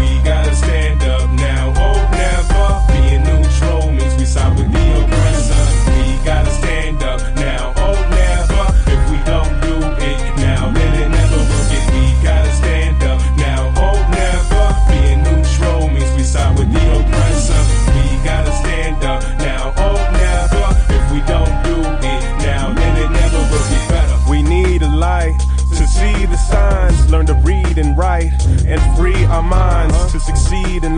[0.00, 0.79] We gotta stand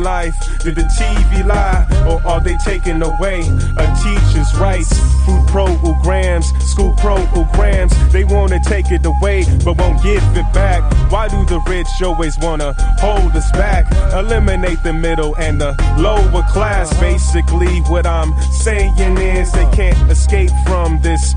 [0.03, 0.35] life.
[0.63, 3.41] Did the TV lie, or are they taking away
[3.79, 4.93] a teacher's rights?
[5.25, 10.83] Food programs, school programs, they wanna take it away, but won't give it back.
[11.11, 13.87] Why do the rich always wanna hold us back?
[14.13, 16.93] Eliminate the middle and the lower class.
[16.99, 21.35] Basically, what I'm saying is they can't escape from this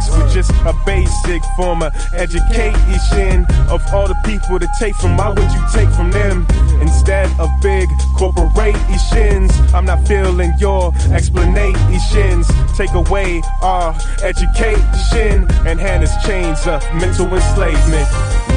[0.00, 5.16] matrix with just a basic form of education of all the people to take from.
[5.16, 6.46] Why would you take from them
[6.80, 9.52] instead of big corporations?
[9.74, 12.48] I'm not feeling your explanations.
[12.76, 18.08] Take away our education and hand us chains of mental enslavement.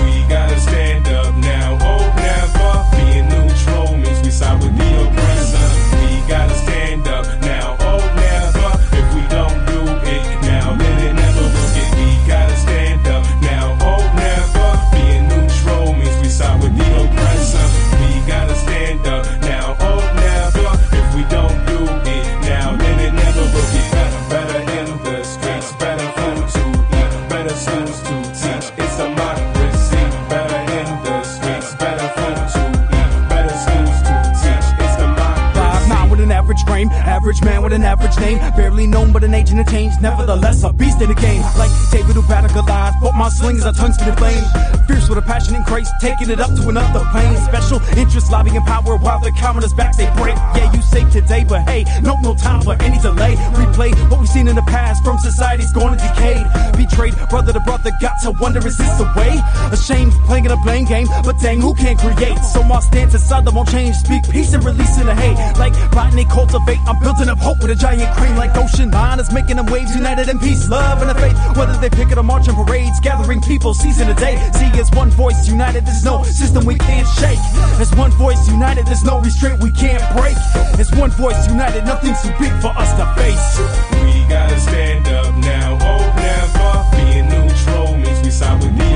[0.06, 2.84] We gotta stand up now, hope never.
[2.98, 4.93] Being neutral means we side with the
[37.64, 39.94] with an average name, barely known but an agent of change.
[40.02, 41.42] Nevertheless, a beast in the game.
[41.58, 44.44] Like David who battled Goliath, but my sling is a tungsten flame.
[44.86, 47.38] Fierce with a passion and grace, taking it up to another plane.
[47.38, 50.36] Special interest lobbying power while the commoners backs they break.
[50.60, 53.36] Yeah, you safe today, but hey, no no time for any delay.
[53.56, 56.44] Replay what we've seen in the past from society's going to decay.
[56.76, 59.40] Betrayed brother to brother, got to wonder is this the way?
[59.72, 62.38] Ashamed playing in a blame game, but dang, who can't create?
[62.40, 63.96] So my stance is southern won't change.
[63.96, 65.38] Speak peace and releasing the hate.
[65.58, 69.58] Like botany cultivate, I'm building up hope with a giant crane like ocean liners, making
[69.58, 71.38] them waves united in peace, love, and a faith.
[71.58, 74.38] Whether they pick it or marching parades, gathering people, seizing the day.
[74.54, 77.40] See, as one voice united, there's no system we can't shake.
[77.80, 80.38] As one voice united, there's no restraint we can't break.
[80.80, 83.60] As one voice united, nothing's too big for us to face.
[84.04, 86.84] We gotta stand up now, hope never.
[86.98, 88.93] Being neutral means we side with the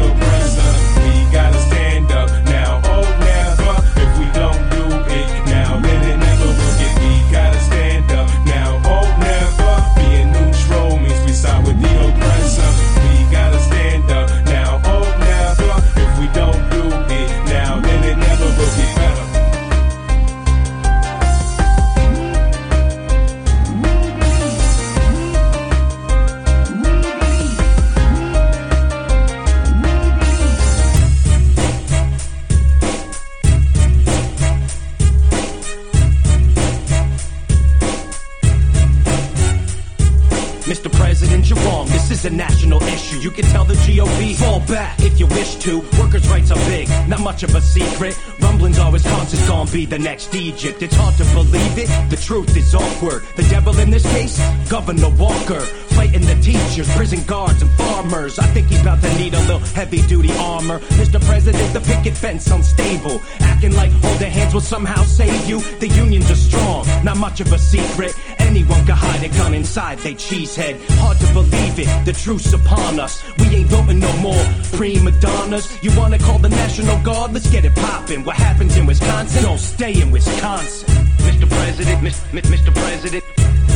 [43.27, 44.35] You can tell the GOP.
[44.37, 45.79] Fall back if you wish to.
[45.99, 48.17] Workers' rights are big, not much of a secret.
[48.39, 50.81] Rumblings are Wisconsin's gonna be the next Egypt.
[50.81, 51.89] It's hard to believe it.
[52.09, 53.23] The truth is awkward.
[53.35, 54.39] The devil in this case,
[54.69, 55.59] Governor Walker.
[55.97, 58.39] Fighting the teachers, prison guards, and farmers.
[58.39, 60.79] I think he's about to need a little heavy duty armor.
[61.01, 61.19] Mr.
[61.19, 63.19] President, the picket fence unstable.
[63.39, 65.59] Acting like holding hands will somehow save you.
[65.79, 68.13] The unions are strong, not much of a secret.
[68.47, 70.75] Anyone can hide a gun inside they cheesehead.
[71.01, 73.21] Hard to believe it, the truth's upon us.
[73.39, 74.43] We ain't voting no more
[74.77, 75.65] prima donnas.
[75.83, 77.33] You wanna call the National Guard?
[77.33, 78.23] Let's get it poppin'.
[78.23, 79.43] What happens in Wisconsin?
[79.43, 80.87] Don't stay in Wisconsin.
[81.27, 81.47] Mr.
[81.49, 82.73] President, Mis- Mi- Mr.
[82.73, 83.23] President,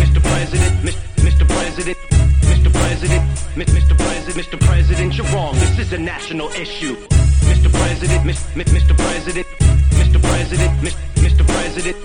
[0.01, 0.19] Mr.
[0.23, 0.95] President, Mis-
[1.27, 1.45] Mr.
[1.47, 1.97] President,
[2.51, 2.71] Mr.
[2.73, 3.23] President,
[3.55, 3.97] Mr.
[3.97, 4.59] President, Mr.
[4.59, 5.53] President, you're wrong.
[5.55, 6.95] This is a national issue.
[7.51, 7.69] Mr.
[7.71, 8.95] President, Mr.
[8.97, 9.47] President,
[9.99, 10.21] Mr.
[10.21, 10.71] President,
[11.25, 11.45] Mr.
[11.45, 11.97] President.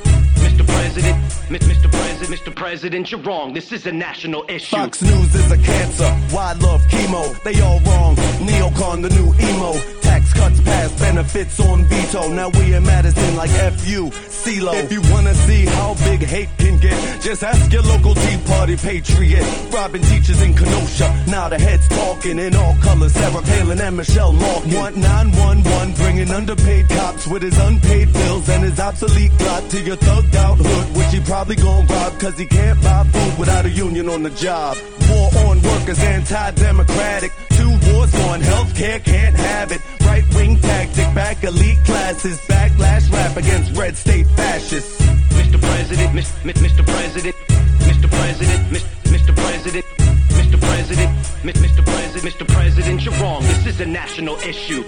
[0.47, 0.65] Mr.
[0.65, 1.17] President,
[1.49, 1.91] Mr.
[1.91, 2.55] President, Mr.
[2.55, 3.53] President, you're wrong.
[3.53, 4.77] This is a national issue.
[4.77, 6.09] Fox News is a cancer.
[6.31, 7.43] Why love chemo?
[7.43, 8.15] They all wrong.
[8.17, 10.06] Neocon, the new emo.
[10.37, 12.29] Cuts passed, benefits on veto.
[12.29, 14.75] Now we in Madison like FU, CeeLo.
[14.85, 18.77] If you wanna see how big hate can get, just ask your local Tea Party
[18.77, 19.45] patriot.
[19.73, 21.09] Robbing teachers in Kenosha.
[21.27, 23.13] Now the heads talking in all colors.
[23.13, 25.01] Sarah Palin and Michelle Malkin.
[25.01, 30.35] 911 bringing underpaid cops with his unpaid bills and his obsolete Glock to your thugged
[30.35, 34.09] out hood, which he probably gon' rob cause he can't buy food without a union
[34.09, 34.77] on the job.
[35.11, 37.33] War on workers, anti-democratic.
[37.67, 39.81] Two wars on healthcare, can't have it.
[40.03, 45.03] Right wing tactic, back elite classes, backlash rap against red state fascists.
[45.35, 45.61] Mr.
[45.61, 46.53] President, Mr.
[46.53, 46.87] Mr.
[46.87, 47.35] President,
[47.91, 48.09] Mr.
[48.09, 49.35] President, Mr.
[49.35, 49.85] President,
[50.39, 50.61] Mr.
[50.61, 51.11] President,
[51.43, 51.85] Mr.
[51.85, 52.47] President, Mr.
[52.47, 53.43] President, you're wrong.
[53.43, 54.85] This is a national issue.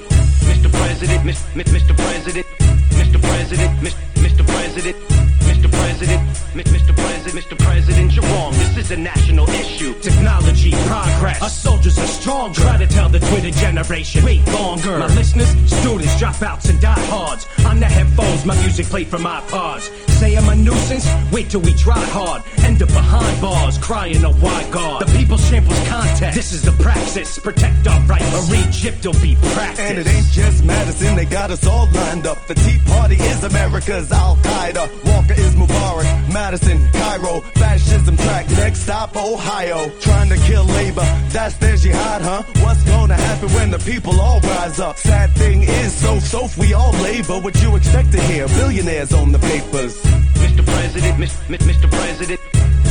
[0.46, 0.70] Mr.
[0.70, 1.96] President, Mr.
[1.96, 2.46] President,
[2.94, 3.20] Mr.
[3.20, 3.98] President, Mr.
[4.22, 4.46] Mr.
[4.46, 5.70] President, Mr.
[5.70, 6.22] President,
[6.54, 6.94] Mr.
[6.94, 7.58] President, Mr.
[7.58, 8.52] President, you're wrong.
[8.52, 9.94] This is a national issue.
[10.00, 11.42] Technology, progress.
[11.42, 12.52] Our soldiers are strong.
[12.52, 14.24] Try to tell the Twitter generation.
[14.24, 14.98] Wait longer.
[14.98, 17.46] My listeners, students, dropouts, and diehards.
[17.66, 19.90] On the headphones, my music played from iPods.
[20.18, 21.06] Say I'm a nuisance?
[21.32, 22.42] Wait till we try hard.
[22.64, 25.06] End up behind bars, crying a why God.
[25.06, 26.34] The people shambles context.
[26.34, 27.38] This is the praxis.
[27.38, 28.50] Protect our rights.
[28.50, 29.80] Or Egypt will be practiced.
[29.80, 32.38] And it ain't just Madison, they got us all lined up.
[32.46, 35.04] The Tea Party is America's Al Qaeda.
[35.04, 36.32] Walker is Mubarak.
[36.32, 38.48] Madison, Cairo, fascism track.
[38.50, 39.90] Next stop, Ohio.
[40.00, 41.06] Trying to kill labor.
[41.30, 42.42] That's their jihad, huh?
[42.62, 44.96] What's gonna happen when the people all rise up?
[44.96, 47.38] Sad thing is, so so we all labor.
[47.40, 48.46] What you expect to hear?
[48.48, 49.94] Billionaires on the papers.
[50.42, 50.64] Mr.
[50.64, 51.90] President, Mr.
[51.90, 52.40] President,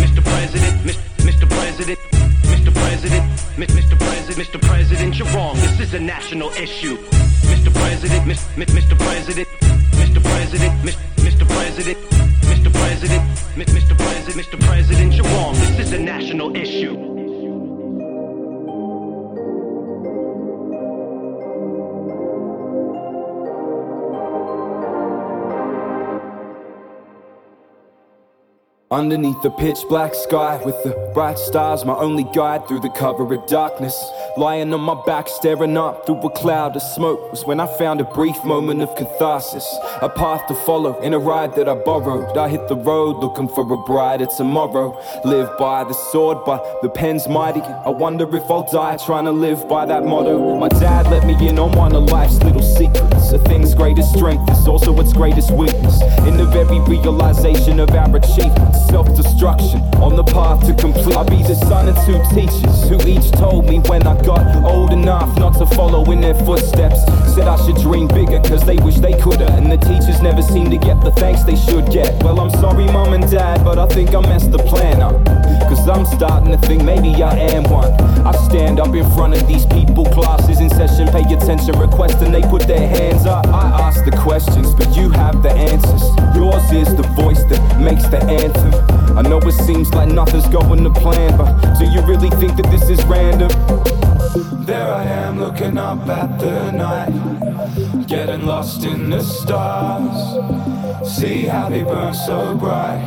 [0.01, 0.23] Mr.
[0.23, 0.79] President,
[1.27, 1.49] Mr.
[1.49, 1.99] President,
[2.51, 2.73] Mr.
[2.73, 3.25] President,
[3.57, 3.99] Mr.
[3.99, 4.61] President, Mr.
[4.61, 5.55] President, you're wrong.
[5.55, 6.97] This is a national issue.
[7.51, 7.73] Mr.
[7.73, 8.97] President, Mr.
[8.97, 9.47] President,
[10.01, 10.23] Mr.
[10.23, 11.36] President, Mr.
[11.49, 11.97] President,
[12.41, 12.71] Mr.
[12.73, 13.23] President,
[13.55, 13.97] Mr.
[13.97, 14.59] President, Mr.
[14.59, 15.53] President, you're wrong.
[15.55, 17.16] This is a national issue.
[28.89, 33.33] Underneath the pitch black sky, with the bright stars, my only guide through the cover
[33.33, 33.93] of darkness.
[34.37, 37.99] Lying on my back, staring up through a cloud of smoke, was when I found
[37.99, 39.67] a brief moment of catharsis.
[40.01, 42.37] A path to follow in a ride that I borrowed.
[42.37, 44.97] I hit the road looking for a brighter tomorrow.
[45.25, 47.59] Live by the sword, but the pen's mighty.
[47.59, 50.55] I wonder if I'll die trying to live by that motto.
[50.59, 53.33] My dad let me in on one of life's little secrets.
[53.33, 56.01] A thing's greatest strength is also its greatest weakness.
[56.25, 61.15] In the very realization of our achievements self-destruction on the path to complete.
[61.15, 64.93] I'll be the son of two teachers who each told me when I got old
[64.93, 67.03] enough not to follow in their footsteps.
[67.33, 69.51] Said I should dream bigger cause they wish they coulda.
[69.53, 72.21] And the teachers never seem to get the thanks they should get.
[72.23, 75.15] Well, I'm sorry, mom and dad, but I think I messed the plan up.
[75.69, 77.91] Cause I'm starting to think maybe I am one.
[78.25, 82.33] I stand up in front of these people, classes in session, pay attention, request, and
[82.33, 83.06] they put their hands
[98.67, 101.09] lost in the stars.
[101.09, 103.01] See how they burn so bright,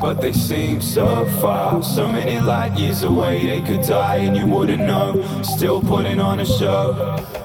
[0.00, 1.82] but they seem so far.
[1.82, 5.08] So many light years away, they could die and you wouldn't know.
[5.42, 6.84] Still putting on a show.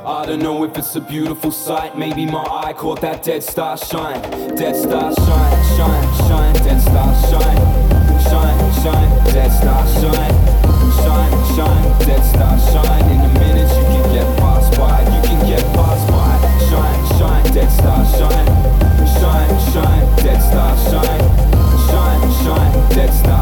[0.06, 1.98] I don't know if it's a beautiful sight.
[1.98, 4.22] Maybe my eye caught that dead star shine.
[4.56, 7.60] Dead star shine, shine, shine, dead star shine.
[8.27, 10.35] Shine, shine, dead star shine.
[11.03, 13.11] Shine, shine, dead star shine.
[13.11, 13.47] In a minute
[20.52, 21.38] shine, dead star shine.
[21.88, 23.36] Shine, shine, dead star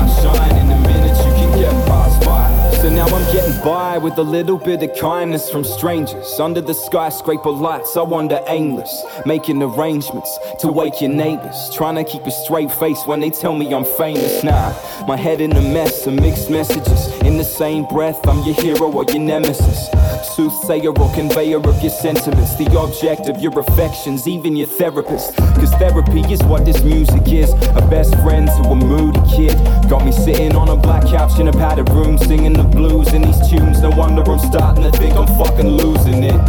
[3.05, 6.39] now I'm getting by with a little bit of kindness from strangers.
[6.39, 9.03] Under the skyscraper lights, I wander aimless.
[9.25, 11.69] Making arrangements to wake your neighbors.
[11.73, 14.43] Trying to keep a straight face when they tell me I'm famous.
[14.43, 14.73] Nah,
[15.07, 17.07] my head in a mess of mixed messages.
[17.21, 19.89] In the same breath, I'm your hero or your nemesis.
[20.35, 22.55] Soothsayer or conveyor of your sentiments.
[22.55, 25.35] The object of your affections, even your therapist.
[25.35, 27.51] Cause therapy is what this music is.
[27.51, 29.55] A best friend to a moody kid.
[29.89, 33.21] Got me sitting on a black couch in a padded room singing the blues in
[33.23, 33.81] these tunes.
[33.81, 36.39] No wonder I'm starting to think I'm fucking losing it.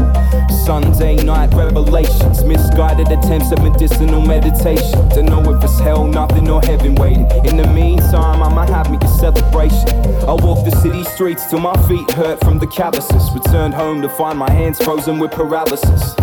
[0.64, 5.08] Sunday night revelations, misguided attempts at medicinal meditation.
[5.08, 7.26] Don't know if it's hell, nothing, or heaven waiting.
[7.44, 9.88] In the meantime, I'ma have me a celebration.
[10.28, 13.30] I walk the city streets till my feet hurt from the calluses.
[13.34, 16.14] Returned home to find my hands frozen with paralysis.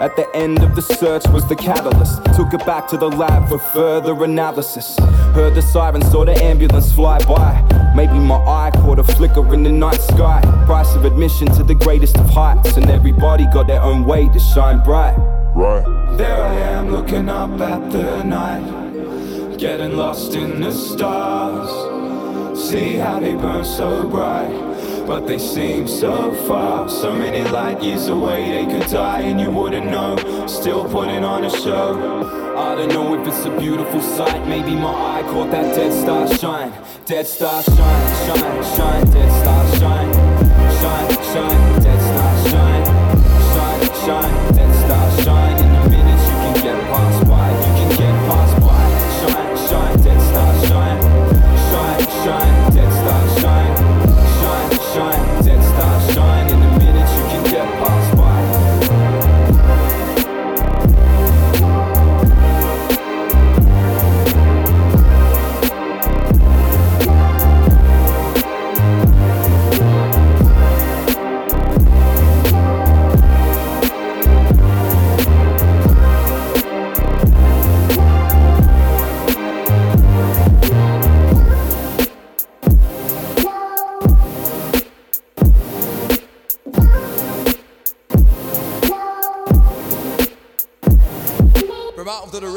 [0.00, 2.24] At the end of the search was the catalyst.
[2.34, 4.96] Took it back to the lab for further analysis.
[5.34, 7.62] Heard the siren, saw the ambulance fly by.
[7.94, 10.40] Maybe my eye caught a flicker in the night sky.
[10.66, 14.40] Price of admission to the greatest of heights, and everybody got their own way to
[14.40, 15.16] shine bright.
[15.54, 15.84] Right.
[16.16, 21.70] There I am looking up at the night, getting lost in the stars.
[22.58, 24.71] See how they burn so bright,
[25.06, 26.88] but they seem so far.
[26.88, 30.16] So many light years away, they could die and you wouldn't know.
[30.46, 32.32] Still putting on a show.
[32.56, 34.46] I don't know if it's a beautiful sight.
[34.46, 36.72] Maybe my eye caught that dead star shine.
[37.06, 37.76] Dead star shine,
[38.26, 40.12] shine, shine, dead star shine.
[40.80, 42.84] Shine, shine, dead star shine.
[43.54, 45.51] Shine, shine, dead star shine.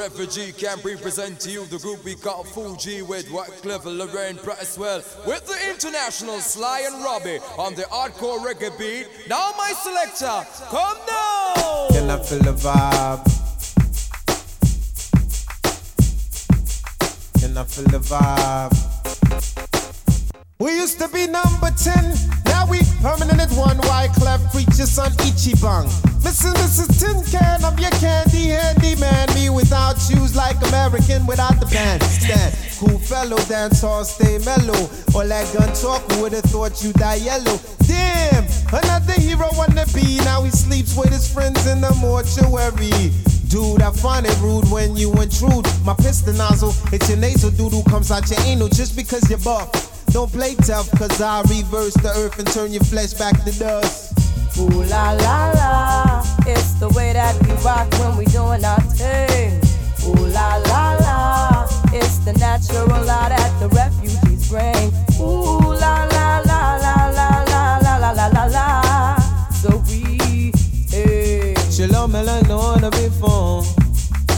[0.05, 5.01] Refugee camp, we present to you the group we call Fugees with Wyclef, Lorraine Presswell,
[5.25, 9.07] with the international Sly and Robbie on the hardcore reggae beat.
[9.27, 11.87] Now my selector, come now!
[11.89, 13.25] Can I feel the vibe?
[17.39, 18.73] Can I feel the vibe?
[20.59, 22.15] We used to be number 10,
[22.45, 23.77] now we permanent at one.
[23.77, 26.14] Wyclef preacher son Ichiban?
[26.25, 26.53] Mrs.
[26.57, 26.89] Mrs.
[26.99, 29.31] Tin Can, I'm your candy handy man.
[29.35, 32.55] Me without shoes like American without the bandstand.
[32.79, 34.89] Cool fellow, dance hall, stay mellow.
[35.13, 37.59] All that gun talk, who would've thought you die yellow?
[37.85, 38.43] Damn,
[38.73, 40.17] another hero wanna be.
[40.25, 43.13] Now he sleeps with his friends in the mortuary.
[43.47, 45.67] Dude, I find it rude when you intrude.
[45.85, 49.69] My piston nozzle, it's your nasal doodle comes out your anal just because you're buff.
[50.07, 54.15] Don't play tough, cause I reverse the earth and turn your flesh back to dust.
[54.57, 56.14] Ooh la la la,
[56.47, 59.59] it's the way that we rock when we doing our thing.
[60.05, 64.93] Ooh la la la, it's the natural law that the refugees bring.
[65.19, 69.17] Ooh la la la la la la la la la la.
[69.51, 70.51] So we,
[70.89, 71.55] hey.
[71.71, 72.83] Shalom, melon, on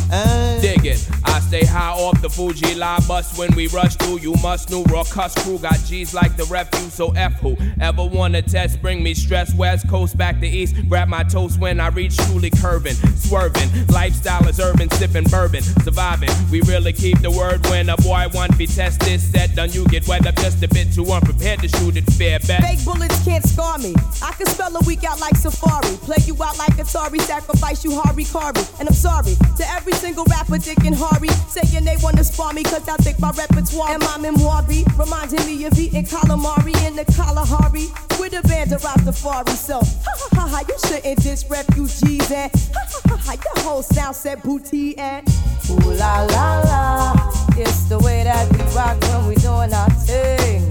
[0.10, 0.62] the.
[0.62, 1.08] Dig it.
[1.24, 4.20] I stay high off the Fuji line bus when we rush through.
[4.20, 6.94] You must know raw cuss crew got G's like the refuse.
[6.94, 8.82] So F who ever wanna test?
[8.82, 9.54] Bring me stress.
[9.54, 10.76] West Coast back to East.
[10.90, 13.70] Grab my toast when I reach truly curving, swerving.
[13.88, 16.30] Lifestyle is urban, sipping bourbon, surviving.
[16.52, 19.56] We really keep the word when a boy want be test this set.
[19.56, 22.62] Done you get wet up just a bit too unprepared to shoot it fair bet.
[22.62, 23.94] Fake bullets can't scar me.
[24.24, 25.96] I can spell a week out like Safari.
[25.98, 27.20] Play you out like Atari.
[27.22, 28.62] Sacrifice you Hari Kari.
[28.80, 31.30] And I'm sorry to every single rapper, Dick and Hari.
[31.50, 35.46] Saying they wanna spar me cause I think my repertoire and my memoir be reminding
[35.46, 37.88] me of eating calamari in the Kalahari.
[38.20, 39.56] With a band of Rastafari.
[39.56, 43.64] So, ha ha ha ha, you shouldn't diss refugees and ha ha ha ha, your
[43.64, 45.28] whole sound set booty and
[45.70, 47.14] ooh la la la.
[47.58, 50.64] It's the way that we rock when we doing our thing.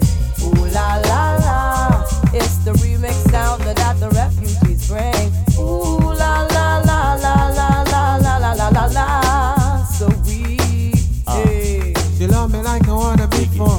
[0.42, 2.06] Ooh la la la.
[2.32, 5.32] It's the remix sound that the refugees bring.
[5.58, 6.05] Ooh
[8.76, 10.58] So we.
[12.18, 13.70] She love me like I wanna be for.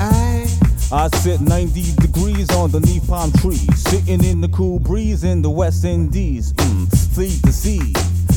[0.00, 0.46] Aye.
[0.90, 5.84] I sit 90 degrees underneath palm trees, sitting in the cool breeze in the West
[5.84, 6.54] Indies.
[6.54, 7.92] Mm, sea the sea,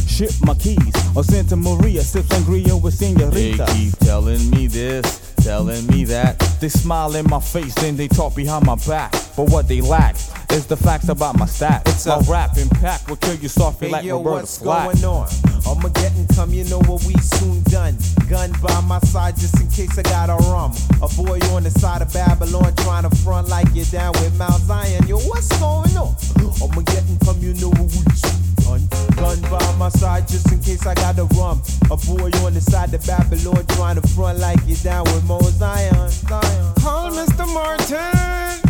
[0.05, 0.93] ship my keys.
[1.15, 3.65] Or Santa Maria, sip sangria with They senorita.
[3.71, 6.37] keep telling me this, telling me that.
[6.59, 9.13] They smile in my face, then they talk behind my back.
[9.37, 10.15] But what they lack
[10.51, 11.87] is the facts about my stats.
[11.87, 14.91] It's my rap impact will kill you softly Hey like yo, Roberta what's Flack.
[14.91, 15.29] going on?
[15.65, 17.95] Armageddon come, you know what we soon done.
[18.29, 20.73] Gun by my side just in case I got a rum.
[21.01, 24.61] A boy on the side of Babylon trying to front like you're down with Mount
[24.63, 25.07] Zion.
[25.07, 26.15] Yo, what's going on?
[26.61, 28.87] Armageddon come, you know what we soon done.
[29.15, 31.61] Gun by my side just in case I got a rum.
[31.91, 35.36] A boy on the side of Babylon trying to front like you're down with Mount
[35.43, 36.09] Zion.
[36.09, 36.73] Zion.
[36.79, 37.45] Call Mr.
[37.53, 38.61] Martin.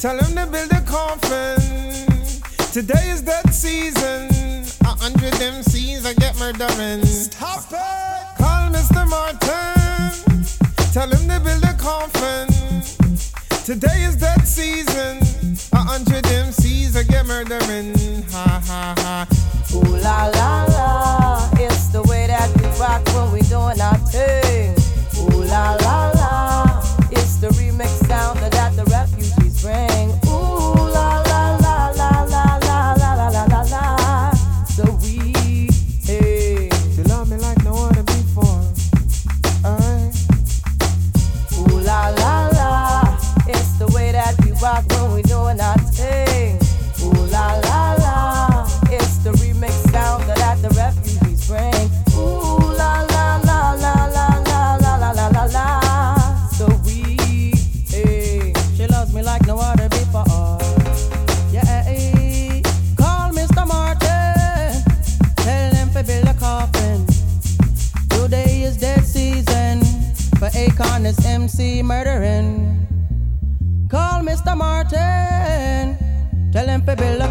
[0.00, 1.58] Tell him to build a coffin.
[2.72, 4.28] Today is that season.
[4.82, 7.04] A hundred MCs I get murdering.
[7.04, 8.38] Stop it!
[8.38, 9.08] Call Mr.
[9.08, 10.44] Martin.
[10.92, 12.48] Tell him to build a coffin.
[13.64, 15.18] Today is that season.
[15.72, 18.22] A hundred MCs I get murdering.
[18.30, 19.28] Ha ha ha.
[19.68, 21.17] see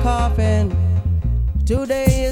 [0.07, 0.71] coffin.
[1.65, 2.26] Today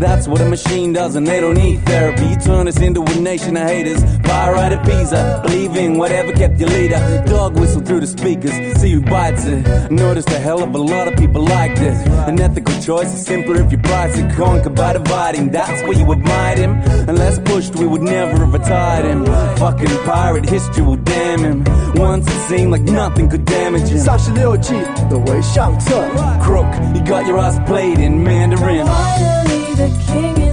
[0.00, 2.25] That's what a machine does, and they don't need therapy.
[2.25, 4.03] You turn us into a nation of haters.
[4.23, 6.99] Fire right at Pisa, believing whatever kept your leader.
[7.27, 9.91] Dog whistle through the speakers, see who bites it.
[9.91, 11.97] Noticed a hell of a lot of people like this.
[12.27, 15.51] An ethical choice is simpler if your pride's a conquer by dividing.
[15.51, 16.81] That's where you admired him.
[17.07, 19.25] Unless pushed, we would never have retired him.
[19.57, 21.63] Fucking pirate history will damn him.
[21.95, 23.99] Once it seemed like nothing could damage him.
[23.99, 24.73] 三十六计，
[25.09, 26.03] 的为上策。
[26.41, 28.85] Crook, you got your ass played in Mandarin.
[28.85, 30.48] Finally, the king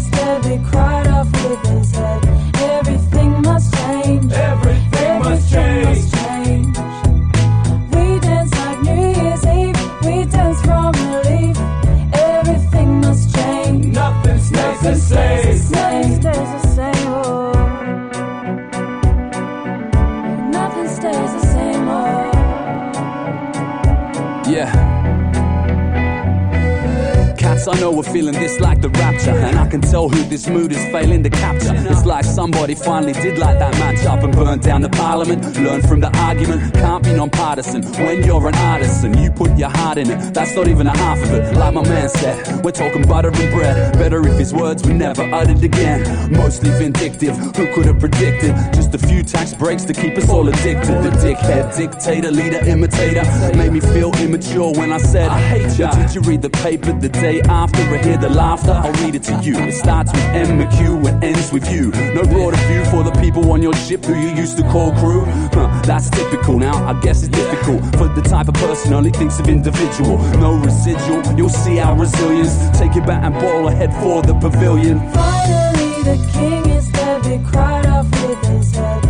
[27.68, 30.72] I know we're feeling this like the rapture, and I can tell who this mood
[30.72, 31.74] is failing to capture.
[31.76, 35.44] It's like somebody finally did light that match up and burn down the parliament.
[35.58, 37.84] Learn from the argument, can't be non-partisan.
[38.06, 40.34] When you're an artisan, you put your heart in it.
[40.34, 41.58] That's not even a half of it.
[41.58, 43.94] Like my man said, we're talking butter and bread.
[43.94, 46.32] Better if his words were never uttered again.
[46.32, 48.56] Mostly vindictive, who could have predicted?
[48.74, 51.04] Just a few tax breaks to keep us all addicted.
[51.04, 53.24] The dickhead, dictator, leader, imitator
[53.58, 55.92] made me feel immature when I said, I hate ya.
[55.92, 58.72] Did you read the paper the day after I hear the laughter?
[58.72, 59.58] I'll read it to you.
[59.58, 61.92] It starts with M McHugh and ends with you.
[62.14, 65.26] No broader view for the people on your ship who you used to call crew.
[65.58, 66.76] Huh, that's typical now.
[66.92, 70.18] I guess it's difficult for the type of person only thinks of individual.
[70.46, 71.22] No residual.
[71.38, 72.56] You'll see our resilience.
[72.78, 75.00] Take your bat and ball ahead for the pavilion.
[75.12, 77.26] Finally, the king is dead.
[77.26, 79.04] We cried off with his head.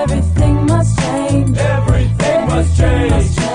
[0.00, 1.56] Everything must change.
[1.56, 3.36] Everything must change.
[3.36, 3.51] change.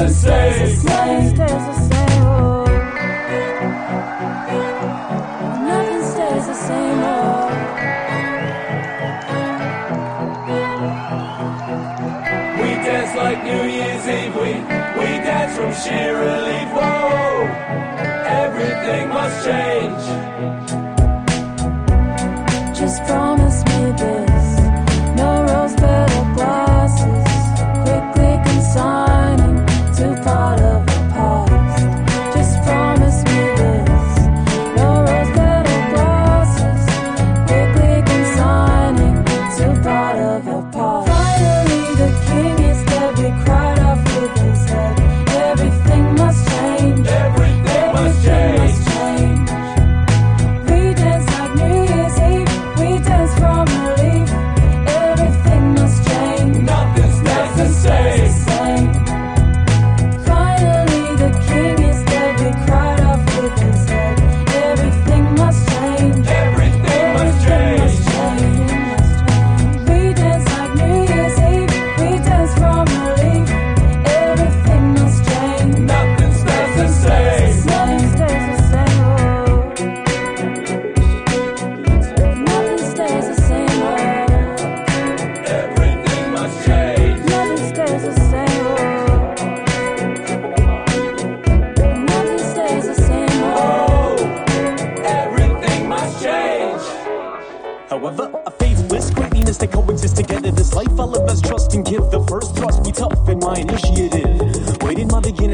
[0.00, 1.36] Nothing stays the same.
[1.36, 2.22] Nothing stays the same.
[2.24, 2.64] Oh.
[5.68, 7.00] Nothing stays the same.
[7.04, 7.48] Oh.
[12.62, 14.34] We dance like New Year's Eve.
[14.36, 14.52] We
[14.98, 16.70] we dance from sheer relief.
[16.72, 17.44] Whoa,
[18.40, 20.02] everything must change.
[22.74, 23.69] Just promise me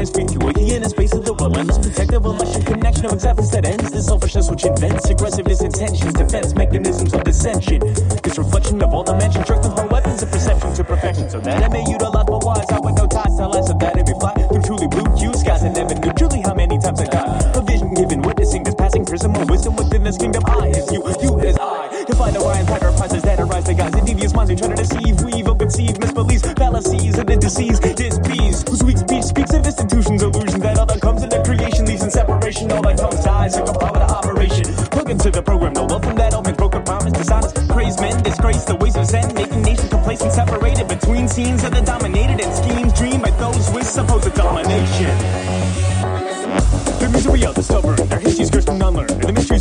[0.07, 3.65] screen to a in a space of the woman's protective emotion connection of exactness that
[3.65, 3.91] ends.
[3.91, 7.79] The selfishness which invents aggressiveness intentions defense mechanisms of dissension.
[8.23, 11.29] This reflection of all dimensions jerk the whole weapons of perception to perfection.
[11.29, 14.15] So that I may utilize my wise out with no ties to that every be
[14.19, 17.27] fly through truly blue hue skies and never knew truly how many times I got
[17.57, 20.43] a vision given witnessing this passing prism of wisdom within this kingdom.
[20.47, 22.05] I is you you is I.
[22.07, 24.75] Define the why and pattern that arise the guys and devious minds they try to
[24.75, 27.79] deceive weave or conceive misbeliefs fallacies and then disease
[33.49, 34.65] classic, a power to operation.
[34.91, 37.13] Plug into the program, no wealth from that open broken promise.
[37.13, 41.73] Dishonest, praise men, disgrace the ways of Zen, making nations complacent, separated between scenes that
[41.73, 45.15] are dominated and schemes dreamed by those with supposed domination.
[46.99, 49.56] The misery of the stubborn, their history's cursed and unlearned, and the mystery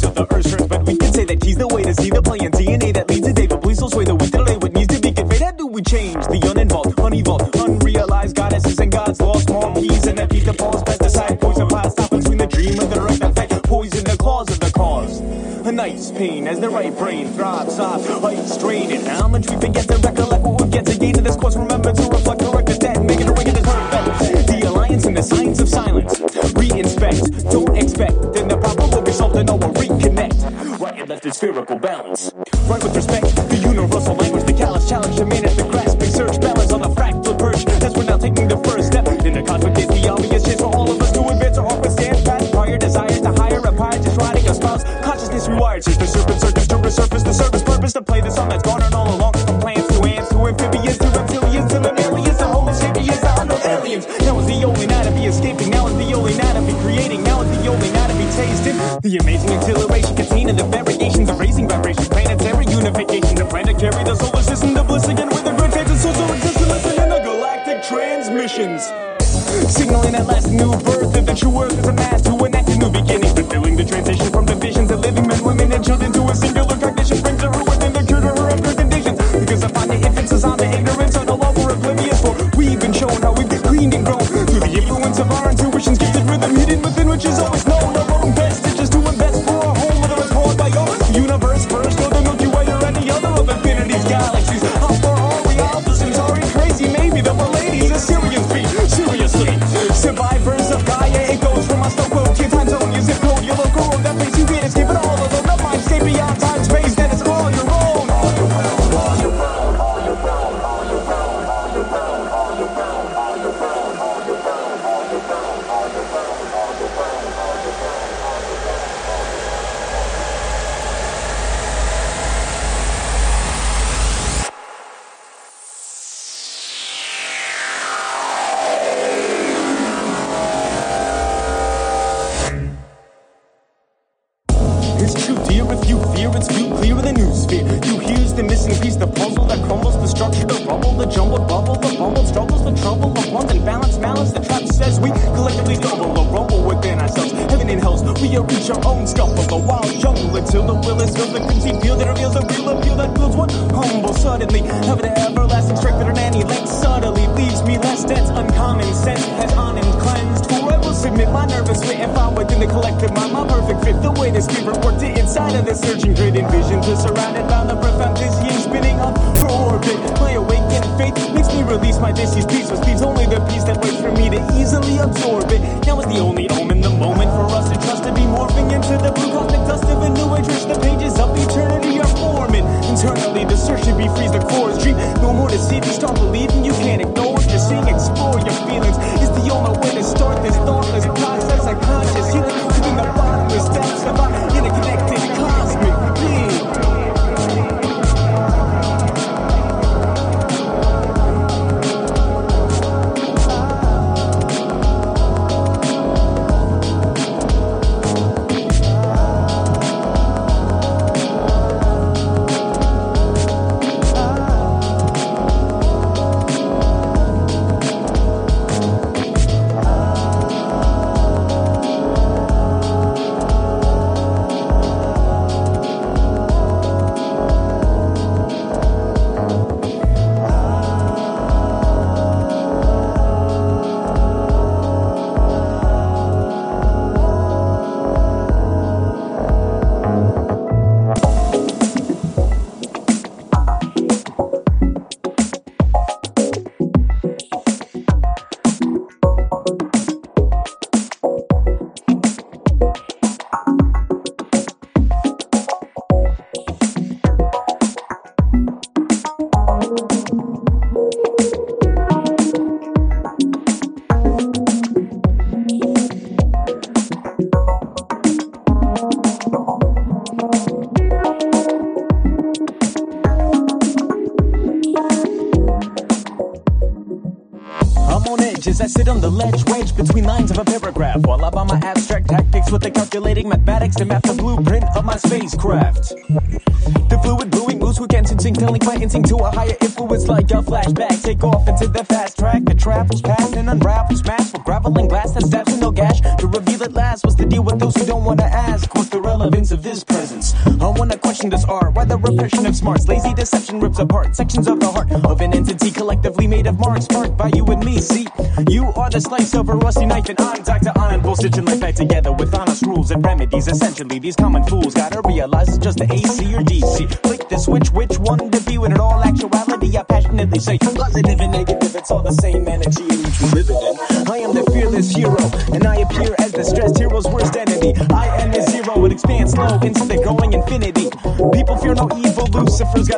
[304.07, 307.65] apart sections of the heart of an entity collectively made of marks, marked by you
[307.67, 307.99] and me.
[307.99, 308.27] See,
[308.69, 310.93] you are the slice of a rusty knife, and I'm Dr.
[310.97, 313.67] Ironbull, stitching life back together with honest rules and remedies.
[313.67, 316.99] Essentially, these common fools gotta realize it's just the AC or DC.
[317.25, 318.79] Flick the switch, which one to be?
[318.79, 323.03] When in all actuality, I passionately say positive and negative, it's all the same energy
[323.03, 324.31] in each we live in.
[324.31, 325.43] I am the fearless hero,
[325.75, 327.95] and I appear as the stressed hero's worst enemy.
[328.15, 331.11] I am the zero, it expands slow into the going infinity.
[331.57, 333.16] People fear no evil, Lucifer's got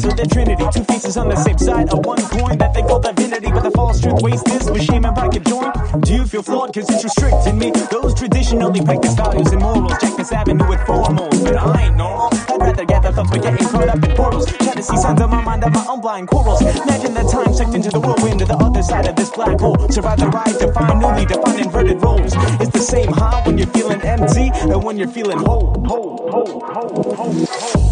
[0.00, 0.64] to the Trinity.
[0.72, 3.70] Two faces on the same side of one coin that they call divinity, but the
[3.72, 5.74] false truth wastes this with shame and pocket joint.
[6.02, 7.70] Do you feel flawed cause it's restricting me?
[7.90, 12.30] Those traditionally practice values and morals, check this avenue with formals, but I ain't normal.
[12.32, 14.46] I'd rather gather thoughts but getting caught up in portals.
[14.46, 16.62] Try to see signs of my mind of my own blind quarrels.
[16.62, 19.76] Imagine the time sucked into the whirlwind to the other side of this black hole.
[19.88, 22.32] Survive the ride to find newly defined inverted roles.
[22.60, 26.60] It's the same high when you're feeling empty and when you're feeling whole, whole, whole,
[26.60, 27.91] whole, whole, whole,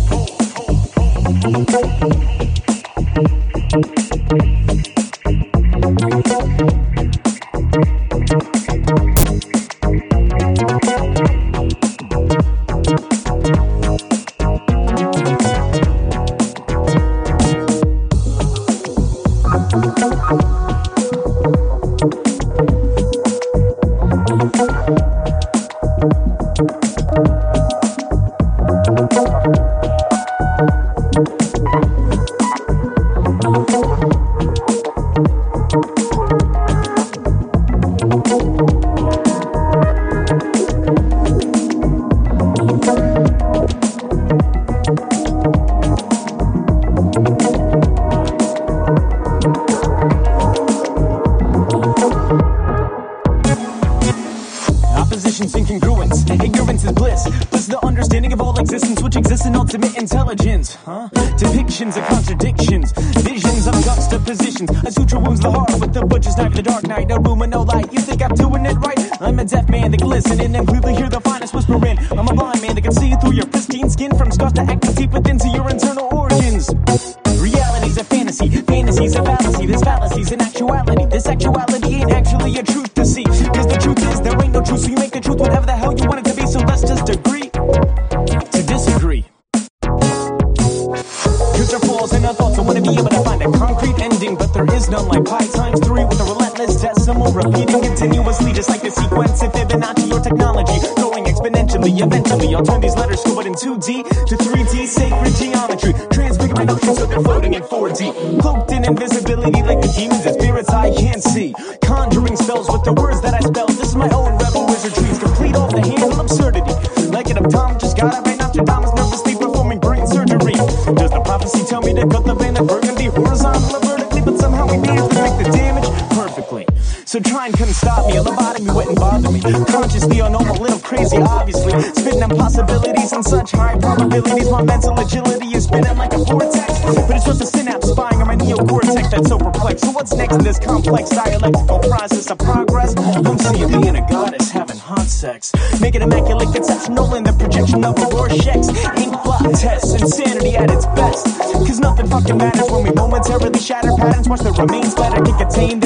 [154.31, 155.80] shatter that remains better can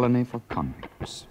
[0.00, 1.26] colony for convicts.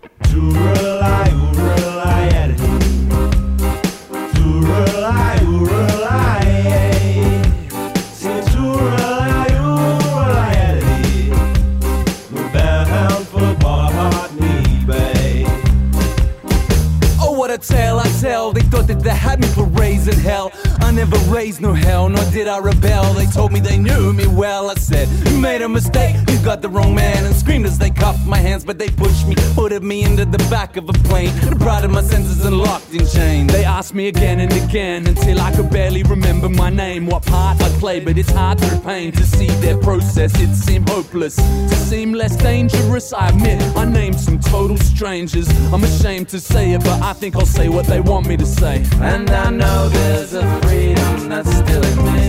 [17.21, 20.51] Oh, tale I tell, they thought that they had me for raising hell.
[20.81, 21.88] I never raised no hell
[22.31, 23.13] did I rebel.
[23.13, 24.69] They told me they knew me well.
[24.69, 27.25] I said, You made a mistake, you got the wrong man.
[27.25, 30.37] And screamed as they cuffed my hands, but they pushed me, put me into the
[30.49, 31.31] back of a plane.
[31.49, 33.53] Of my senses and locked in chains.
[33.53, 37.61] They asked me again and again until I could barely remember my name, what part
[37.61, 38.05] I played.
[38.05, 40.33] But it's hard through pain to see their process.
[40.41, 43.13] It seemed hopeless, to seem less dangerous.
[43.13, 45.47] I admit I named some total strangers.
[45.71, 48.45] I'm ashamed to say it, but I think I'll say what they want me to
[48.45, 48.83] say.
[48.99, 52.28] And I know there's a freedom that's still in me,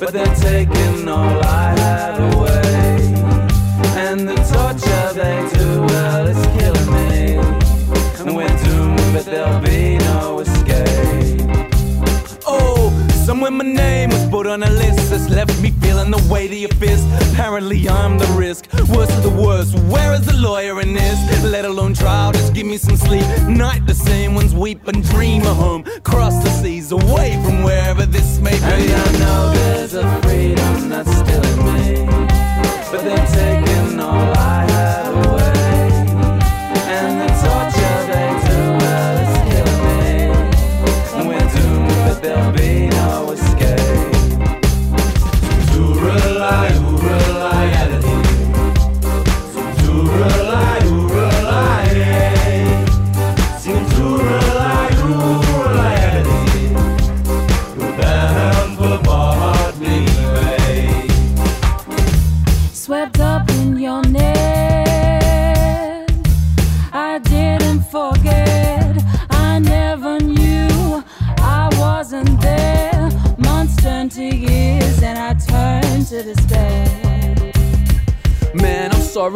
[0.00, 2.98] but they're taking all I had away.
[4.04, 7.18] And the torture they do, well, it's killing me.
[8.20, 9.67] And we're doomed, but there'll be
[13.48, 16.58] somewhere my name was put on a list that's left me feeling the weight of
[16.58, 17.06] your fist.
[17.32, 18.66] Apparently, I'm the risk.
[18.94, 21.18] Worst of the worst, where is the lawyer in this?
[21.42, 23.24] Let alone trial, just give me some sleep.
[23.48, 25.82] Night, the same ones weep and dream of home.
[26.02, 28.64] Cross the seas, away from wherever this may be.
[28.64, 32.06] And I know there's a freedom that's still in me,
[32.90, 35.07] but they're taking all I have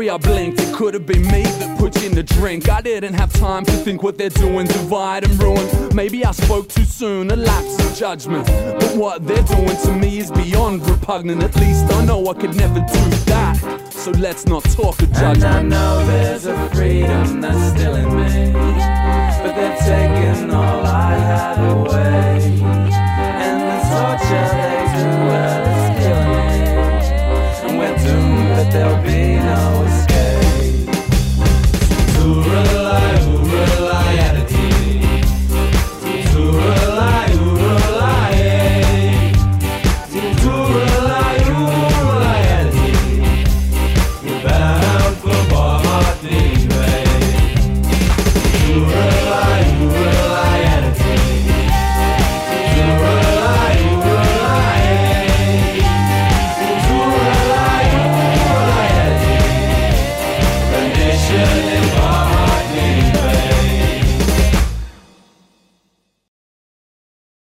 [0.02, 0.60] sorry I blinked.
[0.60, 2.68] It could have been me that put you in the drink.
[2.68, 5.94] I didn't have time to think what they're doing, divide and ruin.
[5.94, 8.46] Maybe I spoke too soon, a lapse of judgment.
[8.46, 11.42] But what they're doing to me is beyond repugnant.
[11.42, 13.90] At least I know I could never do that.
[13.90, 15.44] So let's not talk of judgment.
[15.44, 21.14] And I know there's a freedom that's still in me, but they're taking all I
[21.14, 22.31] had away.